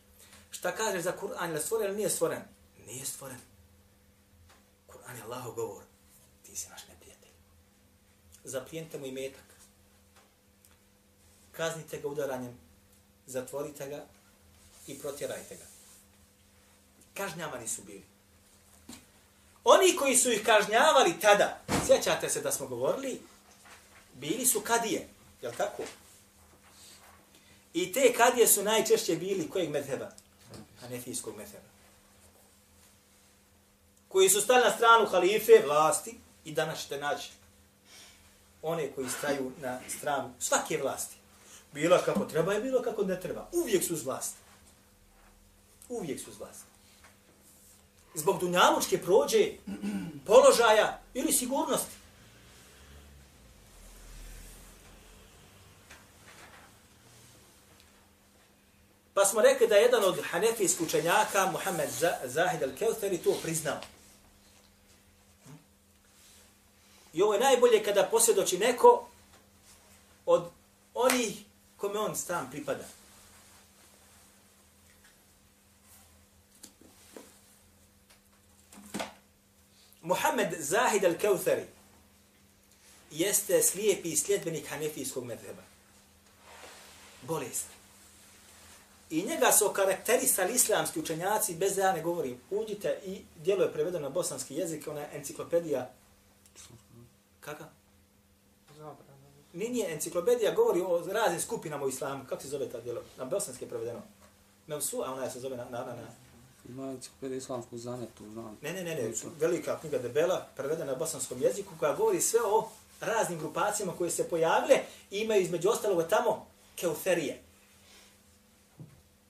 Šta 0.51 0.75
kažeš 0.75 1.03
za 1.03 1.13
Kur'an? 1.21 1.51
Je 1.51 1.59
stvoren 1.59 1.87
ili 1.87 1.97
nije 1.97 2.09
stvoren? 2.09 2.41
Nije 2.87 3.05
stvoren. 3.05 3.37
Kur'an 4.87 5.15
je 5.15 5.23
Allahov 5.23 5.53
govor. 5.53 5.83
Ti 6.43 6.55
si 6.55 6.69
naš 6.69 6.87
neprijatelj. 6.87 7.31
Zaplijenite 8.43 8.97
mu 8.97 9.05
i 9.05 9.11
metak. 9.11 9.45
Kaznite 11.51 12.01
ga 12.01 12.07
udaranjem. 12.07 12.57
Zatvorite 13.25 13.89
ga 13.89 14.05
i 14.87 14.99
protjerajte 14.99 15.55
ga. 15.55 15.65
Kažnjavani 17.13 17.67
su 17.67 17.81
bili. 17.81 18.03
Oni 19.63 19.95
koji 19.95 20.15
su 20.15 20.31
ih 20.31 20.45
kažnjavali 20.45 21.19
tada, 21.21 21.61
sjećate 21.87 22.29
se 22.29 22.41
da 22.41 22.51
smo 22.51 22.67
govorili, 22.67 23.21
bili 24.13 24.45
su 24.45 24.61
kadije, 24.61 25.07
je 25.41 25.49
li 25.49 25.55
tako? 25.55 25.83
I 27.73 27.93
te 27.93 28.13
kadije 28.13 28.47
su 28.47 28.63
najčešće 28.63 29.15
bili 29.15 29.49
kojeg 29.49 29.69
medheba? 29.69 30.11
Hanefijskog 30.81 31.37
medheba. 31.37 31.67
Koji 34.07 34.29
su 34.29 34.41
stali 34.41 34.63
na 34.63 34.71
stranu 34.71 35.05
halife, 35.05 35.63
vlasti, 35.65 36.19
i 36.45 36.51
danas 36.51 36.81
ćete 36.81 36.97
naći 36.97 37.31
one 38.61 38.91
koji 38.91 39.09
staju 39.09 39.51
na 39.61 39.79
stranu 39.99 40.33
svake 40.39 40.77
vlasti. 40.77 41.15
Bilo 41.73 41.99
kako 42.05 42.25
treba 42.25 42.55
i 42.55 42.61
bilo 42.61 42.81
kako 42.81 43.03
ne 43.03 43.19
treba. 43.19 43.49
Uvijek 43.51 43.83
su 43.83 43.93
uz 43.93 44.05
vlast. 44.05 44.35
Uvijek 45.93 46.19
su 46.19 46.31
uz 46.31 46.37
zbog 48.15 48.39
dunjalučke 48.39 49.01
prođe, 49.01 49.51
položaja 50.25 50.99
ili 51.13 51.31
sigurnosti. 51.31 51.95
Pa 59.13 59.25
smo 59.25 59.41
rekli 59.41 59.67
da 59.67 59.75
jedan 59.75 60.03
od 60.03 60.19
hanefijskih 60.23 60.87
učenjaka, 60.87 61.51
Muhammed 61.51 61.89
Zahid 62.23 62.61
al-Keutheri, 62.61 63.23
to 63.23 63.37
priznao. 63.43 63.79
I 67.13 67.21
ovo 67.21 67.33
je 67.33 67.39
najbolje 67.39 67.83
kada 67.83 68.03
posvjedoči 68.11 68.57
neko 68.57 69.07
od 70.25 70.49
onih 70.93 71.43
kome 71.77 71.99
on 71.99 72.15
stan 72.15 72.51
pripada. 72.51 72.83
Muhammed 80.03 80.55
Zahid 80.59 81.03
al-Kauthari 81.03 81.65
jeste 83.11 83.61
slijepi 83.61 84.15
sljedbenik 84.15 84.67
hanefijskog 84.67 85.25
medheba. 85.25 85.61
Bolest. 87.21 87.65
I 89.09 89.23
njega 89.23 89.51
su 89.51 89.69
karakterisali 89.69 90.53
islamski 90.53 90.99
učenjaci, 90.99 91.55
bez 91.55 91.75
da 91.75 91.81
ja 91.81 91.93
ne 91.93 92.01
govorim. 92.01 92.41
Uđite 92.51 92.99
i 93.05 93.21
dijelo 93.35 93.63
je 93.63 93.73
prevedeno 93.73 94.03
na 94.03 94.09
bosanski 94.09 94.55
jezik, 94.55 94.87
ona 94.87 95.05
enciklopedija. 95.13 95.91
Kaka? 97.39 97.65
Nije, 99.53 99.71
nije, 99.71 99.93
enciklopedija 99.93 100.55
govori 100.55 100.81
o 100.81 101.03
raznim 101.11 101.41
skupinama 101.41 101.85
u 101.85 101.89
islamu. 101.89 102.25
Kako 102.29 102.41
se 102.41 102.47
zove 102.47 102.69
ta 102.69 102.79
dijelo? 102.81 103.01
Na 103.17 103.25
bosanski 103.25 103.65
je 103.65 103.69
prevedeno. 103.69 104.01
Mevsu, 104.67 105.01
a 105.01 105.13
ona 105.13 105.29
se 105.29 105.39
zove 105.39 105.57
na, 105.57 105.63
na, 105.63 105.79
na, 105.79 105.95
na 105.95 106.22
Ima 106.69 106.91
enciklopedija 106.91 107.37
islamskog 107.37 107.79
znanja, 107.79 108.05
tu 108.17 108.29
znam. 108.29 108.57
Ne, 108.61 108.73
ne, 108.73 108.83
ne, 108.83 108.95
ne, 108.95 109.11
velika 109.39 109.79
knjiga 109.79 109.97
debela, 109.97 110.47
prevedena 110.55 110.91
na 110.91 110.97
bosanskom 110.97 111.41
jeziku, 111.41 111.73
koja 111.79 111.95
govori 111.95 112.21
sve 112.21 112.39
o 112.45 112.69
raznim 113.01 113.39
grupacijama 113.39 113.93
koje 113.97 114.09
se 114.11 114.29
pojavile 114.29 114.79
i 115.11 115.19
imaju 115.19 115.41
između 115.41 115.69
ostalog 115.69 116.09
tamo 116.09 116.47
keuferije. 116.75 117.41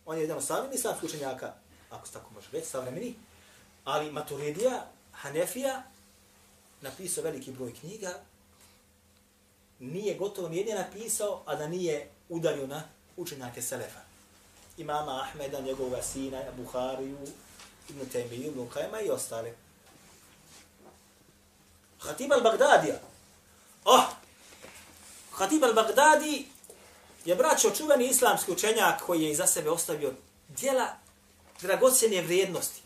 On 0.05 0.17
je 0.17 0.21
jedan 0.21 0.37
od 0.37 0.43
savjeni 0.43 0.75
islamskih 0.75 1.09
učenjaka, 1.09 1.53
ako 1.89 2.07
se 2.07 2.13
tako 2.13 2.33
može 2.33 2.47
reći, 2.51 2.67
savremeni, 2.67 3.15
ali 3.83 4.11
Maturidija, 4.11 4.87
Hanefija, 5.11 5.83
napisao 6.81 7.23
veliki 7.23 7.51
broj 7.51 7.73
knjiga, 7.73 8.13
nije 9.79 10.17
gotovo 10.17 10.49
nijedne 10.49 10.75
napisao, 10.75 11.43
a 11.45 11.55
da 11.55 11.67
nije 11.67 12.09
udario 12.29 12.67
na 12.67 12.83
učenjake 13.17 13.61
Selefa 13.61 14.02
imama 14.77 15.21
Ahmeda, 15.21 15.59
njegovog 15.59 15.99
sina, 16.13 16.41
Buhariju, 16.57 17.17
Ibn 17.89 17.99
Taymiju, 18.13 18.47
Ibn 18.47 18.69
Kajma 18.73 19.01
i 19.01 19.09
ostale. 19.09 19.53
Khatib 22.01 22.31
al-Baghdadija. 22.31 22.99
Oh! 23.85 24.03
Khatib 25.37 25.63
al-Baghdadi 25.63 26.45
je 27.25 27.35
braćo 27.35 27.69
čuveni 27.69 28.07
islamski 28.07 28.51
učenjak 28.51 29.01
koji 29.01 29.21
je 29.21 29.31
iza 29.31 29.47
sebe 29.47 29.69
ostavio 29.69 30.13
dijela 30.47 30.87
dragocjene 31.61 32.21
vrijednosti. 32.21 32.81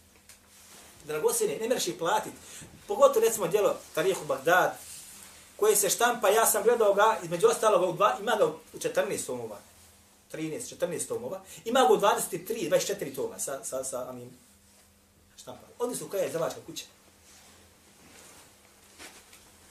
Dragocjene, 1.05 1.57
ne 1.57 1.67
mereš 1.67 1.87
ih 1.87 1.95
platiti. 1.99 2.35
Pogotovo 2.87 3.25
recimo 3.25 3.47
dijelo 3.47 3.75
Tarihu 3.95 4.25
Bagdad, 4.25 4.77
koje 5.57 5.75
se 5.75 5.89
štampa, 5.89 6.29
ja 6.29 6.45
sam 6.45 6.63
gledao 6.63 6.93
ga, 6.93 7.17
između 7.23 7.47
ostalog, 7.47 7.95
ima 8.21 8.35
ga 8.35 8.45
u 8.45 8.77
14 8.77 9.25
tomova. 9.25 9.57
13, 10.31 10.75
14 10.75 11.07
tomova. 11.07 11.41
Ima 11.65 11.85
go 11.89 11.95
23, 11.95 12.69
24 12.69 13.15
toma 13.15 13.39
sa, 13.39 13.63
sa, 13.63 13.83
sa 13.83 14.09
onim 14.09 14.29
štampama. 15.37 15.73
Ovdje 15.79 15.97
su 15.97 16.09
koja 16.09 16.23
je 16.23 16.31
zavačka 16.31 16.59
kuća. 16.65 16.85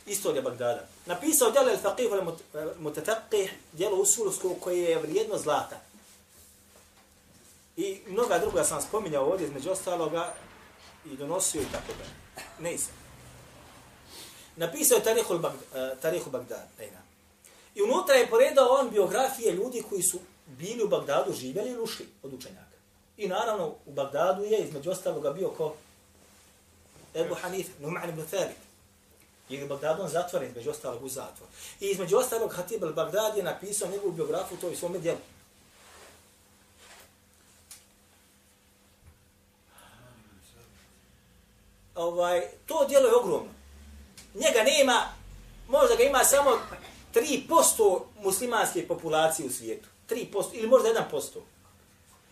Istorija 0.06 0.42
Bagdada. 0.42 0.86
Napisao 1.06 1.50
djelo 1.50 1.70
El 1.70 1.76
Faqih 1.76 2.12
al 2.12 2.74
Mutataqih, 2.80 3.50
djelo 3.72 3.96
e, 3.96 4.00
usulovsko 4.00 4.54
koje 4.60 4.82
je 4.82 4.98
vrijedno 4.98 5.38
zlata. 5.38 5.80
I 7.76 8.00
mnoga 8.06 8.38
druga 8.38 8.64
sam 8.64 8.82
spominjao 8.82 9.24
ovdje, 9.24 9.46
između 9.46 9.70
ostaloga, 9.70 10.34
i 11.04 11.16
donosio 11.16 11.62
i 11.62 11.72
tako 11.72 11.92
da. 11.98 12.42
Ne 12.62 12.74
isam. 12.74 12.92
Napisao 14.56 14.96
je 14.96 15.00
e, 15.00 15.04
Tarihu, 15.04 15.38
Bagdad, 15.38 16.00
Tarihu 16.00 16.30
Bagdad. 16.30 16.68
I 17.74 17.82
unutra 17.82 18.14
je 18.14 18.30
poredao 18.30 18.68
on 18.68 18.90
biografije 18.90 19.52
ljudi 19.52 19.82
koji 19.88 20.02
su 20.02 20.18
bili 20.46 20.84
u 20.84 20.88
Bagdadu, 20.88 21.32
živjeli 21.32 21.70
ili 21.70 21.82
ušli 21.82 22.06
od 22.22 22.34
učenjaka. 22.34 22.76
I 23.16 23.28
naravno 23.28 23.74
u 23.86 23.92
Bagdadu 23.92 24.42
je 24.42 24.64
između 24.64 24.90
ostaloga 24.90 25.30
bio 25.30 25.48
ko 25.48 25.74
Ebu 27.14 27.34
Hanif, 27.34 27.66
Numan 27.80 28.08
ibn 28.08 28.26
Thabit. 28.26 28.56
Jer 29.48 29.62
je 29.62 29.68
Bagdadu 29.68 30.02
on 30.02 30.08
zatvoren 30.08 30.48
između 30.48 30.70
ostalog 30.70 31.04
u 31.04 31.08
zatvor. 31.08 31.48
I 31.80 31.86
između 31.86 32.16
ostalog 32.16 32.52
Hatib 32.52 32.82
al-Bagdad 32.82 33.36
je 33.36 33.42
napisao 33.42 33.88
njegovu 33.88 34.12
biografiju 34.12 34.58
to 34.58 34.70
i 34.70 34.76
svome 34.76 34.98
djelu. 34.98 35.18
Ovaj, 41.94 42.42
to 42.66 42.86
djelo 42.88 43.06
je 43.06 43.16
ogromno. 43.16 43.50
Njega 44.34 44.62
nema, 44.62 45.02
možda 45.68 45.96
ga 45.96 46.02
ima 46.02 46.24
samo 46.24 46.50
3% 47.14 48.00
muslimanske 48.22 48.88
populacije 48.88 49.46
u 49.46 49.50
svijetu. 49.50 49.88
3% 50.08 50.44
ili 50.52 50.68
možda 50.68 50.88
1%. 51.10 51.40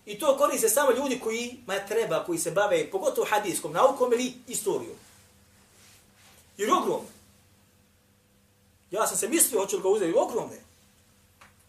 I 0.06 0.18
to 0.18 0.36
koriste 0.36 0.68
samo 0.68 0.92
ljudi 0.92 1.20
koji 1.20 1.56
ma 1.66 1.78
treba, 1.88 2.24
koji 2.24 2.38
se 2.38 2.50
bave 2.50 2.90
pogotovo 2.90 3.26
hadijskom 3.30 3.72
naukom 3.72 4.12
ili 4.12 4.32
istorijom. 4.46 4.96
Jer 6.56 6.68
je 6.68 6.74
ogromno. 6.74 7.08
Ja 8.90 9.06
sam 9.06 9.16
se 9.16 9.28
mislio, 9.28 9.60
hoću 9.60 9.76
li 9.76 9.82
ga 9.82 9.88
uzeti, 9.88 10.14
ogromne. 10.16 10.60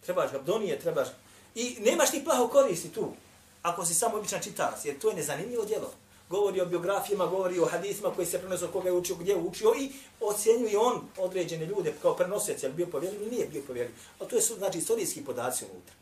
Trebaš 0.01 0.31
ga 0.31 0.39
donije, 0.39 0.79
trebaš... 0.79 1.07
I 1.55 1.77
nemaš 1.79 2.11
ti 2.11 2.23
plaho 2.23 2.47
koristi 2.47 2.89
tu, 2.89 3.13
ako 3.61 3.85
si 3.85 3.93
samo 3.93 4.17
običan 4.17 4.41
čitalac, 4.43 4.85
jer 4.85 4.99
to 4.99 5.09
je 5.09 5.15
nezanimljivo 5.15 5.65
djelo. 5.65 5.93
Govori 6.29 6.61
o 6.61 6.65
biografijama, 6.65 7.25
govori 7.25 7.59
o 7.59 7.65
hadisima 7.65 8.11
koji 8.15 8.27
se 8.27 8.39
prenosio, 8.39 8.67
koga 8.67 8.89
je 8.89 8.93
učio, 8.93 9.15
gdje 9.15 9.31
je 9.31 9.37
učio 9.37 9.73
i 9.77 9.91
ocjenjuje 10.21 10.77
on 10.77 11.01
određene 11.17 11.65
ljude 11.65 11.93
kao 12.01 12.15
prenosec, 12.15 12.63
je 12.63 12.69
li 12.69 12.75
bio 12.75 12.87
povjerljiv 12.87 13.21
ili 13.21 13.31
nije 13.31 13.47
bio 13.47 13.61
povjerljiv. 13.67 13.95
A 14.19 14.25
to 14.25 14.35
je 14.35 14.41
znači 14.41 14.77
istorijski 14.77 15.25
podaci 15.25 15.65
unutra. 15.71 15.93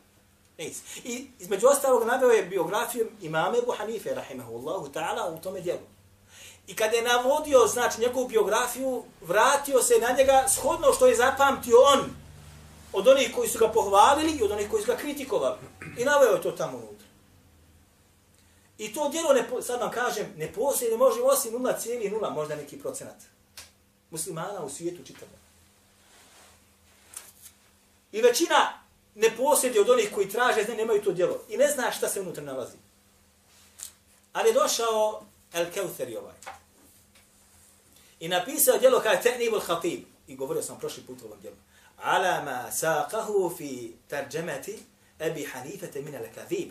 Nis. 0.58 0.82
I 1.04 1.26
između 1.40 1.66
ostalog 1.66 2.04
naveo 2.04 2.30
je 2.30 2.42
biografiju 2.42 3.08
imame 3.22 3.58
Ebu 3.58 3.72
Hanife, 3.78 4.14
rahimahullahu 4.14 4.88
ta'ala, 4.94 5.34
u 5.34 5.42
tome 5.42 5.60
dijelu. 5.60 5.80
I 6.66 6.76
kada 6.76 6.96
je 6.96 7.02
navodio, 7.02 7.66
znači, 7.66 8.00
njegovu 8.00 8.28
biografiju, 8.28 9.02
vratio 9.20 9.82
se 9.82 9.94
na 10.00 10.16
njega 10.18 10.44
shodno 10.48 10.92
što 10.92 11.06
je 11.06 11.16
zapamtio 11.16 11.76
on 11.92 12.10
od 12.92 13.08
onih 13.08 13.32
koji 13.34 13.48
su 13.48 13.58
ga 13.58 13.68
pohvalili 13.68 14.32
i 14.32 14.42
od 14.42 14.50
onih 14.50 14.70
koji 14.70 14.82
su 14.82 14.86
ga 14.86 14.96
kritikovali. 14.96 15.56
I 15.98 16.04
naveo 16.04 16.32
je 16.32 16.42
to 16.42 16.50
tamo 16.50 16.78
unutra. 16.78 16.93
I 18.78 18.94
to 18.94 19.08
djelo, 19.08 19.32
ne, 19.32 19.62
sad 19.62 19.80
vam 19.80 19.90
kažem, 19.90 20.34
ne 20.36 20.52
postoji, 20.52 20.90
ne 20.90 20.96
može 20.96 21.22
osim 21.22 21.52
0,0, 21.52 22.34
možda 22.34 22.56
neki 22.56 22.78
procenat. 22.78 23.16
Muslimana 24.10 24.64
u 24.64 24.70
svijetu 24.70 25.02
čitamo. 25.06 25.32
I 28.12 28.22
većina 28.22 28.80
ne 29.14 29.36
posjedi 29.36 29.78
od 29.78 29.90
onih 29.90 30.10
koji 30.14 30.28
traže, 30.28 30.64
ne, 30.68 30.74
nemaju 30.74 31.02
to 31.02 31.12
djelo. 31.12 31.40
I 31.48 31.56
ne 31.56 31.70
zna 31.70 31.92
šta 31.92 32.08
se 32.08 32.20
unutra 32.20 32.42
nalazi. 32.42 32.76
Ali 34.32 34.48
je 34.48 34.52
došao 34.52 35.22
El 35.52 35.66
Keutheri 35.74 36.16
ovaj. 36.16 36.34
I 38.20 38.28
napisao 38.28 38.78
djelo 38.78 39.00
kao 39.00 39.12
Te'nibul 39.14 39.60
Khatib. 39.60 40.04
I 40.26 40.36
govorio 40.36 40.62
sam 40.62 40.78
prošli 40.78 41.02
put 41.02 41.22
o 41.22 41.26
ovom 41.26 41.40
djelu. 41.40 41.56
Ala 42.02 42.42
ma 42.42 42.70
saqahu 42.72 43.56
fi 43.56 43.92
tarjamati 44.08 44.78
Abi 45.20 45.44
Hanifete 45.44 46.02
min 46.02 46.14
al-Kadhib. 46.14 46.68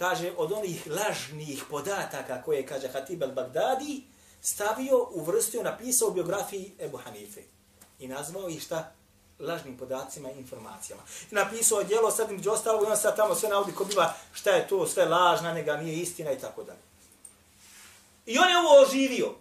Kaže, 0.00 0.32
od 0.36 0.52
onih 0.52 0.86
lažnih 0.86 1.64
podataka 1.70 2.42
koje, 2.42 2.66
kaže 2.66 2.88
Hatib 2.88 3.22
al-Bagdadi, 3.22 4.00
stavio, 4.40 5.08
uvrstio, 5.12 5.62
napisao 5.62 6.08
u 6.08 6.12
biografiji 6.12 6.72
Ebu 6.78 6.96
Hanife. 6.96 7.42
I 7.98 8.08
nazvao 8.08 8.48
ih 8.48 8.62
šta? 8.62 8.92
Lažnim 9.38 9.76
podacima 9.76 10.30
i 10.30 10.38
informacijama. 10.38 11.02
I 11.30 11.34
napisao 11.34 11.78
je 11.78 11.84
djelo, 11.84 12.10
sad 12.10 12.32
među 12.32 12.50
ostalo, 12.50 12.82
i 12.82 12.86
on 12.86 12.96
sad 12.96 13.16
tamo 13.16 13.34
sve 13.34 13.48
navodi 13.48 13.72
ko 13.72 13.84
biva 13.84 14.14
šta 14.32 14.50
je 14.50 14.68
to, 14.68 14.86
sve 14.86 15.04
lažna, 15.04 15.52
nega 15.54 15.76
nije 15.76 15.96
istina 15.96 16.32
i 16.32 16.38
tako 16.38 16.62
dalje. 16.62 16.84
I 18.26 18.38
on 18.38 18.50
je 18.50 18.58
ovo 18.58 18.82
oživio. 18.82 19.34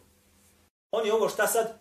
On 0.92 1.06
je 1.06 1.14
ovo 1.14 1.30
šta 1.30 1.48
sad? 1.48 1.80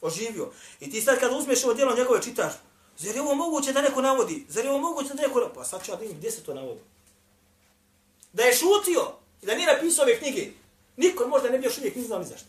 Oživio. 0.00 0.52
I 0.80 0.90
ti 0.90 1.02
sad 1.02 1.20
kad 1.20 1.32
uzmeš 1.32 1.64
ovo 1.64 1.74
djelo 1.74 1.96
njegove 1.96 2.22
čitaš, 2.22 2.52
zar 2.98 3.14
je 3.14 3.22
ovo 3.22 3.34
moguće 3.34 3.72
da 3.72 3.82
neko 3.82 4.02
navodi? 4.02 4.46
Zar 4.48 4.64
je 4.64 4.70
ovo 4.70 4.80
moguće 4.80 5.14
da 5.14 5.22
neko... 5.22 5.50
Pa 5.54 5.64
sad 5.64 5.84
ću 5.84 5.90
ja 5.90 5.96
da 5.96 6.04
gdje 6.04 6.30
se 6.30 6.42
to 6.42 6.54
navodi. 6.54 6.80
Da 8.32 8.42
je 8.42 8.54
šutio 8.54 9.12
i 9.42 9.46
da 9.46 9.54
nije 9.54 9.74
napisao 9.74 10.02
ove 10.02 10.18
knjige, 10.18 10.46
niko 10.96 11.28
možda 11.28 11.48
ne 11.48 11.58
bi 11.58 11.66
još 11.66 11.78
uvijek 11.78 11.96
ni 11.96 12.02
znao 12.02 12.18
ni 12.18 12.24
zašto. 12.24 12.46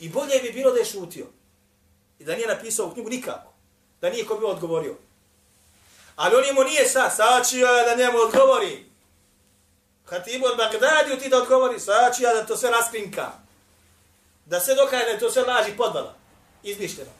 I 0.00 0.08
bolje 0.08 0.40
bi 0.42 0.50
bilo 0.52 0.70
da 0.72 0.78
je 0.78 0.84
šutio. 0.84 1.26
I 2.18 2.24
da 2.24 2.34
nije 2.34 2.46
napisao 2.46 2.84
ovu 2.84 2.94
knjigu 2.94 3.10
nikako. 3.10 3.52
Da 4.00 4.10
nije 4.10 4.26
ko 4.26 4.36
bi 4.36 4.44
odgovorio. 4.44 4.94
Ali 6.16 6.36
on 6.36 6.54
mu 6.54 6.64
nije 6.64 6.88
sa, 6.88 7.10
sačio 7.10 7.66
je 7.66 7.78
ja 7.78 7.84
da 7.84 8.02
njemu 8.02 8.18
odgovori. 8.18 8.84
Hatibu 10.06 10.46
od 10.46 10.56
Bagdadiju 10.56 11.18
ti 11.18 11.28
da 11.28 11.42
odgovori, 11.42 11.80
sačio 11.80 12.28
ja 12.28 12.34
da 12.34 12.46
to 12.46 12.56
sve 12.56 12.70
raskrinka. 12.70 13.32
Da 14.46 14.60
se 14.60 14.74
dokaje 14.74 15.04
da 15.04 15.10
je 15.10 15.18
to 15.18 15.30
sve 15.30 15.42
laži 15.42 15.76
podvala. 15.76 16.14
Izmišljeno. 16.62 17.10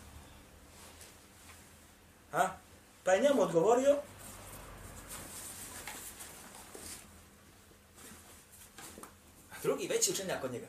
Ha? 2.32 2.50
Pa 3.04 3.12
je 3.12 3.22
njemu 3.22 3.42
odgovorio, 3.42 3.96
drugi 9.62 9.88
veći 9.88 10.10
učenjak 10.10 10.44
od 10.44 10.52
njega. 10.52 10.66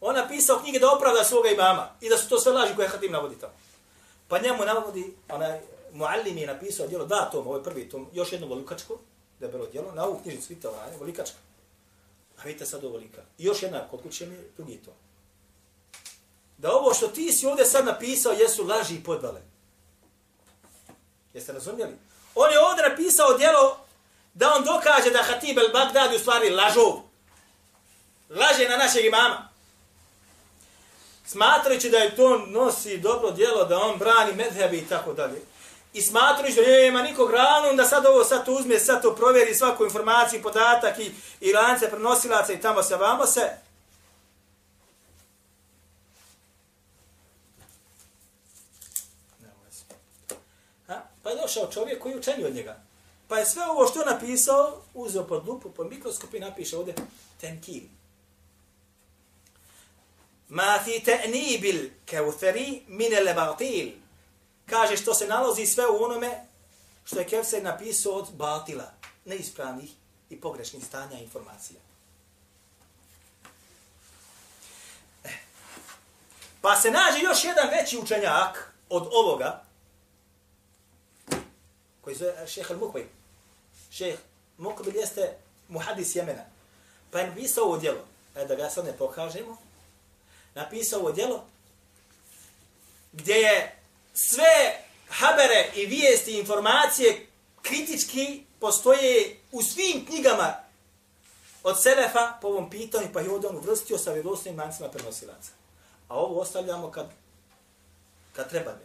On 0.00 0.14
napisao 0.14 0.58
knjige 0.58 0.78
da 0.78 0.92
opravda 0.92 1.24
svoga 1.24 1.48
imama 1.48 1.88
i 2.00 2.08
da 2.08 2.18
su 2.18 2.28
to 2.28 2.40
sve 2.40 2.52
laži 2.52 2.76
koje 2.76 2.88
Hatim 2.88 3.12
navodi 3.12 3.36
tamo. 3.40 3.52
Pa 4.28 4.38
njemu 4.38 4.64
navodi, 4.64 5.14
onaj 5.28 5.60
Muallim 5.92 6.38
je 6.38 6.46
napisao 6.46 6.86
djelo, 6.86 7.06
da 7.06 7.30
tom, 7.30 7.46
ovo 7.46 7.56
je 7.56 7.64
prvi 7.64 7.88
tom, 7.88 8.08
još 8.12 8.32
jedno 8.32 8.46
volikačko, 8.46 8.98
da 9.40 9.46
je 9.46 9.52
bilo 9.52 9.66
djelo, 9.66 9.92
na 9.92 10.04
ovu 10.04 10.20
knjižicu 10.22 10.46
vidite 10.48 10.68
ovaj, 10.68 10.96
volikačka. 10.98 11.36
A 12.38 12.42
vidite 12.44 12.66
sad 12.66 12.84
ovo 12.84 12.96
lika. 12.96 13.22
I 13.38 13.44
još 13.44 13.62
jedna 13.62 13.88
kod 13.88 14.02
kuće 14.02 14.26
mi, 14.26 14.36
drugi 14.56 14.76
to. 14.76 14.90
Da 16.58 16.72
ovo 16.72 16.94
što 16.94 17.08
ti 17.08 17.32
si 17.32 17.46
ovdje 17.46 17.64
sad 17.64 17.84
napisao 17.84 18.32
jesu 18.32 18.64
laži 18.64 18.94
i 18.94 19.04
podvale. 19.04 19.40
Jeste 21.34 21.52
razumjeli? 21.52 21.92
On 22.34 22.52
je 22.52 22.60
ovdje 22.60 22.88
napisao 22.88 23.38
djelo 23.38 23.78
da 24.34 24.54
on 24.54 24.64
dokaže 24.64 25.10
da 25.10 25.22
Hatib 25.22 25.58
el-Baghdadi 25.58 26.16
u 26.16 26.18
stvari 26.18 26.50
lažov. 26.50 27.00
Laže 28.30 28.68
na 28.68 28.76
našeg 28.76 29.04
imama. 29.04 29.48
Smatrajući 31.26 31.90
da 31.90 31.98
je 31.98 32.16
to 32.16 32.38
nosi 32.46 32.98
dobro 32.98 33.30
djelo, 33.30 33.64
da 33.64 33.78
on 33.78 33.98
brani 33.98 34.32
medhebi 34.32 34.78
i 34.78 34.88
tako 34.88 35.12
dalje. 35.12 35.40
I 35.92 36.02
smatrajući 36.02 36.60
da 36.60 36.66
nema 36.66 37.02
nikog 37.02 37.30
ravno, 37.30 37.72
da 37.72 37.84
sad 37.84 38.06
ovo 38.06 38.24
sad 38.24 38.44
to 38.44 38.52
uzme, 38.52 38.78
sad 38.78 39.02
to 39.02 39.14
provjeri 39.14 39.54
svaku 39.54 39.84
informaciju, 39.84 40.42
podatak 40.42 40.98
i, 40.98 41.10
i 41.40 41.52
lance 41.52 41.90
prenosilaca 41.90 42.52
i 42.52 42.60
tamo 42.60 42.82
se 42.82 42.96
vamo 42.96 43.26
se. 43.26 43.50
Ha? 50.86 51.02
Pa 51.22 51.30
je 51.30 51.36
došao 51.36 51.72
čovjek 51.72 52.02
koji 52.02 52.12
je 52.12 52.18
učenio 52.18 52.46
od 52.46 52.54
njega. 52.54 52.91
Pa 53.32 53.38
je 53.38 53.46
sve 53.46 53.64
ovo 53.64 53.86
što 53.86 54.00
je 54.00 54.06
napisao, 54.06 54.82
uzeo 54.94 55.26
pod 55.26 55.48
lupu, 55.48 55.70
pod 55.70 55.90
mikroskop 55.90 56.34
i 56.34 56.40
napiše 56.40 56.76
ovdje 56.78 56.94
tenkin. 57.40 57.88
Ma 60.48 60.78
fi 60.84 60.90
ta'nibil 61.06 61.90
kauthari 62.10 62.82
min 62.86 63.12
al-batil. 63.12 63.92
Kaže 64.66 64.96
što 64.96 65.14
se 65.14 65.26
nalazi 65.26 65.66
sve 65.66 65.86
u 65.86 66.04
onome 66.04 66.46
što 67.04 67.18
je 67.18 67.26
Kevser 67.28 67.62
napisao 67.62 68.12
od 68.12 68.28
batila, 68.32 68.92
neispravnih 69.24 69.90
i 70.30 70.40
pogrešnih 70.40 70.84
stanja 70.84 71.18
informacija. 71.18 71.80
Eh. 75.24 75.38
Pa 76.60 76.76
se 76.76 76.90
nađe 76.90 77.18
još 77.22 77.44
jedan 77.44 77.68
veći 77.70 77.98
učenjak 77.98 78.72
od 78.88 79.08
ovoga, 79.12 79.64
koji 82.00 82.16
zove 82.16 82.46
šehal 82.46 82.76
al-Mukbir 82.76 83.21
šejh 83.92 84.18
Mukbil 84.58 84.96
jeste 84.96 85.36
muhadis 85.68 86.16
Jemena. 86.16 86.44
Pa 87.10 87.18
je 87.18 87.26
napisao 87.26 87.64
ovo 87.64 87.78
djelo, 87.78 88.04
e, 88.36 88.44
da 88.44 88.54
ga 88.54 88.70
sad 88.70 88.84
ne 88.84 88.92
pokažemo, 88.92 89.56
napisao 90.54 91.00
ovo 91.00 91.12
djelo, 91.12 91.44
gdje 93.12 93.34
je 93.34 93.78
sve 94.14 94.84
habere 95.08 95.70
i 95.74 95.86
vijesti 95.86 96.32
i 96.32 96.38
informacije 96.38 97.26
kritički 97.62 98.44
postoje 98.60 99.36
u 99.52 99.62
svim 99.62 100.06
knjigama 100.06 100.54
od 101.62 101.82
Selefa 101.82 102.38
po 102.40 102.48
ovom 102.48 102.70
pitanju, 102.70 103.08
pa 103.12 103.20
je 103.20 103.30
ovdje 103.30 103.48
on 103.48 103.56
uvrstio 103.56 103.98
sa 103.98 104.12
vjerovostnim 104.12 104.54
mancima 104.54 104.88
prenosilaca. 104.88 105.50
A 106.08 106.16
ovo 106.16 106.40
ostavljamo 106.40 106.90
kad, 106.90 107.06
kad 108.32 108.50
treba 108.50 108.70
ne. 108.70 108.78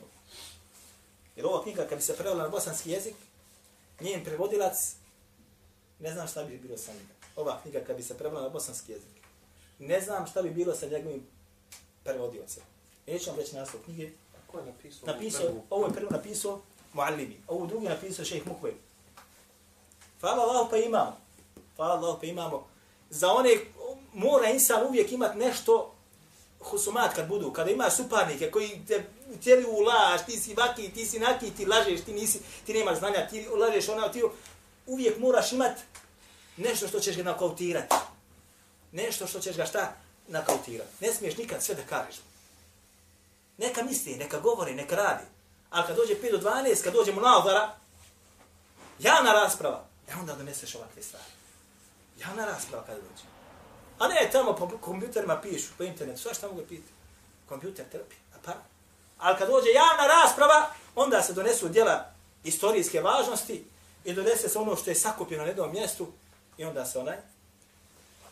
Jer 1.35 1.45
ova 1.45 1.63
knjiga, 1.63 1.87
kad 1.87 1.97
bi 1.97 2.03
se 2.03 2.17
prevela 2.17 2.43
na 2.43 2.49
bosanski 2.49 2.91
jezik, 2.91 3.15
njen 3.99 4.23
prevodilac, 4.23 4.95
ne 5.99 6.13
znam 6.13 6.27
šta 6.27 6.43
bi 6.43 6.57
bilo 6.57 6.77
sa 6.77 6.91
njega. 6.93 7.13
Ova 7.35 7.61
knjiga, 7.61 7.79
kad 7.87 7.97
bi 7.97 8.03
se 8.03 8.17
prevela 8.17 8.41
na 8.41 8.49
bosanski 8.49 8.91
jezik, 8.91 9.21
ne 9.79 10.01
znam 10.01 10.27
šta 10.27 10.41
bi 10.41 10.49
bilo 10.49 10.75
sa 10.75 10.85
njegovim 10.85 11.27
prevodiocem. 12.03 12.63
Neću 13.07 13.29
vam 13.29 13.39
reći 13.39 13.55
naslov 13.55 13.83
knjige. 13.83 14.09
Ko 14.47 14.59
je 14.59 14.65
napisao? 14.65 15.07
Napisao, 15.07 15.51
ovo 15.69 15.87
je 15.87 15.93
prvo 15.93 16.09
napisao 16.11 16.61
Muallimi. 16.93 17.37
Ovo 17.47 17.65
drugi 17.65 17.87
napisao 17.87 18.25
šejh 18.25 18.47
Mukve. 18.47 18.73
Hvala 20.21 20.43
Allah 20.43 20.67
pa 20.69 20.77
imamo. 20.77 21.17
Hvala 21.75 21.93
Allah 21.93 22.17
pa 22.21 22.25
imamo. 22.25 22.67
Za 23.09 23.31
one 23.31 23.49
mora 24.13 24.49
insan 24.49 24.87
uvijek 24.87 25.11
imat 25.11 25.35
nešto 25.35 25.93
husumat 26.59 27.15
kad 27.15 27.27
budu, 27.27 27.53
kada 27.53 27.71
imaš 27.71 27.95
suparnike 27.95 28.51
koji 28.51 28.81
te 28.87 29.03
tjeli 29.43 29.65
u 29.65 29.79
laž, 29.79 30.21
ti 30.25 30.39
si 30.39 30.53
vaki, 30.53 30.89
ti 30.89 31.05
si 31.05 31.19
naki, 31.19 31.51
ti 31.51 31.65
lažeš, 31.65 32.01
ti 32.01 32.13
nisi, 32.13 32.39
ti 32.65 32.73
nemaš 32.73 32.97
znanja, 32.97 33.27
ti 33.27 33.47
lažeš 33.47 33.89
ona, 33.89 34.11
ti 34.11 34.23
uvijek 34.85 35.19
moraš 35.19 35.51
imat 35.51 35.77
nešto 36.57 36.87
što 36.87 36.99
ćeš 36.99 37.17
ga 37.17 37.23
nakautirati. 37.23 37.95
Nešto 38.91 39.27
što 39.27 39.39
ćeš 39.39 39.57
ga 39.57 39.65
šta? 39.65 39.93
Nakautirati. 40.27 40.89
Ne 40.99 41.13
smiješ 41.13 41.37
nikad 41.37 41.63
sve 41.63 41.75
da 41.75 41.81
kažeš. 41.81 42.15
Neka 43.57 43.83
misli, 43.83 44.15
neka 44.15 44.39
govori, 44.39 44.75
neka 44.75 44.95
radi. 44.95 45.23
Ali 45.69 45.87
kad 45.87 45.95
dođe 45.95 46.15
5 46.15 46.31
do 46.31 46.49
12, 46.49 46.83
kad 46.83 46.93
dođemo 46.93 47.21
na 47.21 47.29
na 47.29 47.75
javna 48.99 49.33
rasprava, 49.33 49.85
e 50.07 50.13
onda 50.19 50.35
doneseš 50.35 50.75
ovakve 50.75 51.03
stvari. 51.03 51.25
Javna 52.19 52.45
rasprava 52.45 52.85
kada 52.85 52.97
dođe. 52.97 53.36
A 53.99 54.07
ne, 54.07 54.29
tamo 54.31 54.55
po 54.55 54.77
kompjuterima 54.81 55.41
pišu, 55.41 55.67
po 55.77 55.83
internetu, 55.83 56.19
sva 56.19 56.33
šta 56.33 56.47
mogu 56.47 56.61
piti. 56.61 56.91
Kompjuter 57.49 57.85
trpi, 57.91 58.15
a 58.35 58.37
pa. 58.45 58.53
Ali 59.17 59.37
kad 59.37 59.49
dođe 59.49 59.69
javna 59.69 60.07
rasprava, 60.07 60.69
onda 60.95 61.21
se 61.21 61.33
donesu 61.33 61.69
djela 61.69 62.13
istorijske 62.43 63.01
važnosti 63.01 63.65
i 64.05 64.13
donese 64.13 64.49
se 64.49 64.59
ono 64.59 64.75
što 64.75 64.89
je 64.89 64.95
sakupljeno 64.95 65.43
na 65.43 65.49
jednom 65.49 65.71
mjestu 65.71 66.07
i 66.57 66.65
onda 66.65 66.85
se 66.85 66.99
onaj 66.99 67.17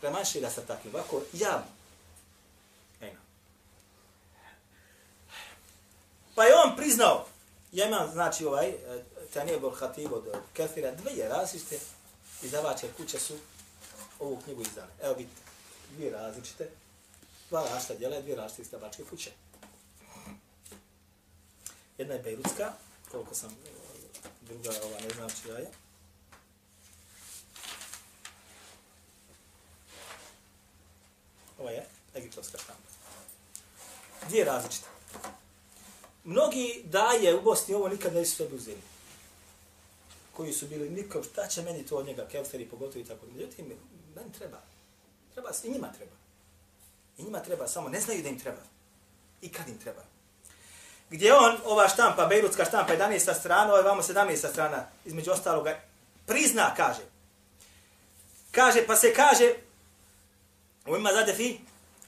premanšira 0.00 0.50
sa 0.50 0.60
takvim, 0.60 0.94
ovako 0.94 1.20
javno. 1.32 1.66
Eno. 3.00 3.20
Pa 6.34 6.44
je 6.44 6.54
on 6.64 6.76
priznao, 6.76 7.26
ja 7.72 7.86
imam, 7.86 8.10
znači, 8.12 8.44
ovaj, 8.44 8.68
e, 8.68 8.76
Tanije 9.34 9.60
Bol 9.60 9.70
Hatib 9.70 10.12
od 10.12 10.24
Kefira, 10.52 10.94
dvije 10.94 11.28
različite 11.28 11.78
izdavače 12.42 12.88
kuće 12.96 13.18
su 13.18 13.34
ovu 14.18 14.40
knjigu 14.44 14.62
izdali. 14.62 14.90
Evo 15.02 15.14
vidite, 15.14 15.40
dvije 15.94 16.10
različite, 16.10 16.70
dva 17.48 17.64
različita 17.64 17.94
djela, 17.94 18.20
dvije 18.20 18.36
različite 18.36 18.62
izdavačke 18.62 19.04
kuće. 19.10 19.30
Jedna 21.98 22.14
je 22.14 22.22
Bejrutska, 22.22 22.72
koliko 23.10 23.34
sam, 23.34 23.50
e, 23.50 23.70
druga, 24.42 24.70
ova, 24.84 25.00
ne 25.00 25.08
znam 25.14 25.30
čija 25.42 25.58
je. 25.58 25.70
Ova 31.58 31.70
je 31.70 31.86
egiptovska 32.14 32.58
štampa. 32.58 32.88
Dvije 34.28 34.44
različite. 34.44 34.86
Mnogi 36.24 36.82
daje 36.84 37.34
u 37.34 37.42
Bosni 37.42 37.74
ovo 37.74 37.88
nikad 37.88 38.14
ne 38.14 38.24
su 38.24 38.36
sebi 38.36 38.56
uzeli. 38.56 38.80
Koji 40.36 40.52
su 40.52 40.66
bili 40.66 40.90
nikom, 40.90 41.24
šta 41.24 41.48
će 41.48 41.62
meni 41.62 41.86
to 41.86 41.96
od 41.96 42.06
njega, 42.06 42.28
kevsteri 42.28 42.68
pogotovo 42.68 43.00
i 43.00 43.04
tako. 43.04 43.26
Međutim, 43.26 43.66
meni 44.14 44.32
treba. 44.32 44.62
Treba, 45.36 45.50
i 45.64 45.70
njima 45.70 45.92
treba. 45.92 46.12
I 47.18 47.22
njima 47.22 47.40
treba, 47.40 47.68
samo 47.68 47.88
ne 47.88 48.00
znaju 48.00 48.22
da 48.22 48.28
im 48.28 48.40
treba. 48.40 48.62
I 49.42 49.52
kad 49.52 49.68
im 49.68 49.78
treba. 49.78 50.02
Gdje 51.10 51.34
on, 51.34 51.56
ova 51.64 51.88
štampa, 51.88 52.26
Bejrutska 52.26 52.64
štampa, 52.64 52.92
11. 52.92 53.34
strana, 53.34 53.72
ovaj 53.72 53.82
vamo 53.82 54.02
17. 54.02 54.50
strana, 54.50 54.88
između 55.04 55.30
ostaloga, 55.30 55.80
prizna, 56.26 56.74
kaže. 56.76 57.02
Kaže, 58.50 58.86
pa 58.86 58.96
se 58.96 59.14
kaže, 59.14 59.54
u 60.86 60.96
ima 60.96 61.12
zade 61.12 61.34
fi, 61.34 61.60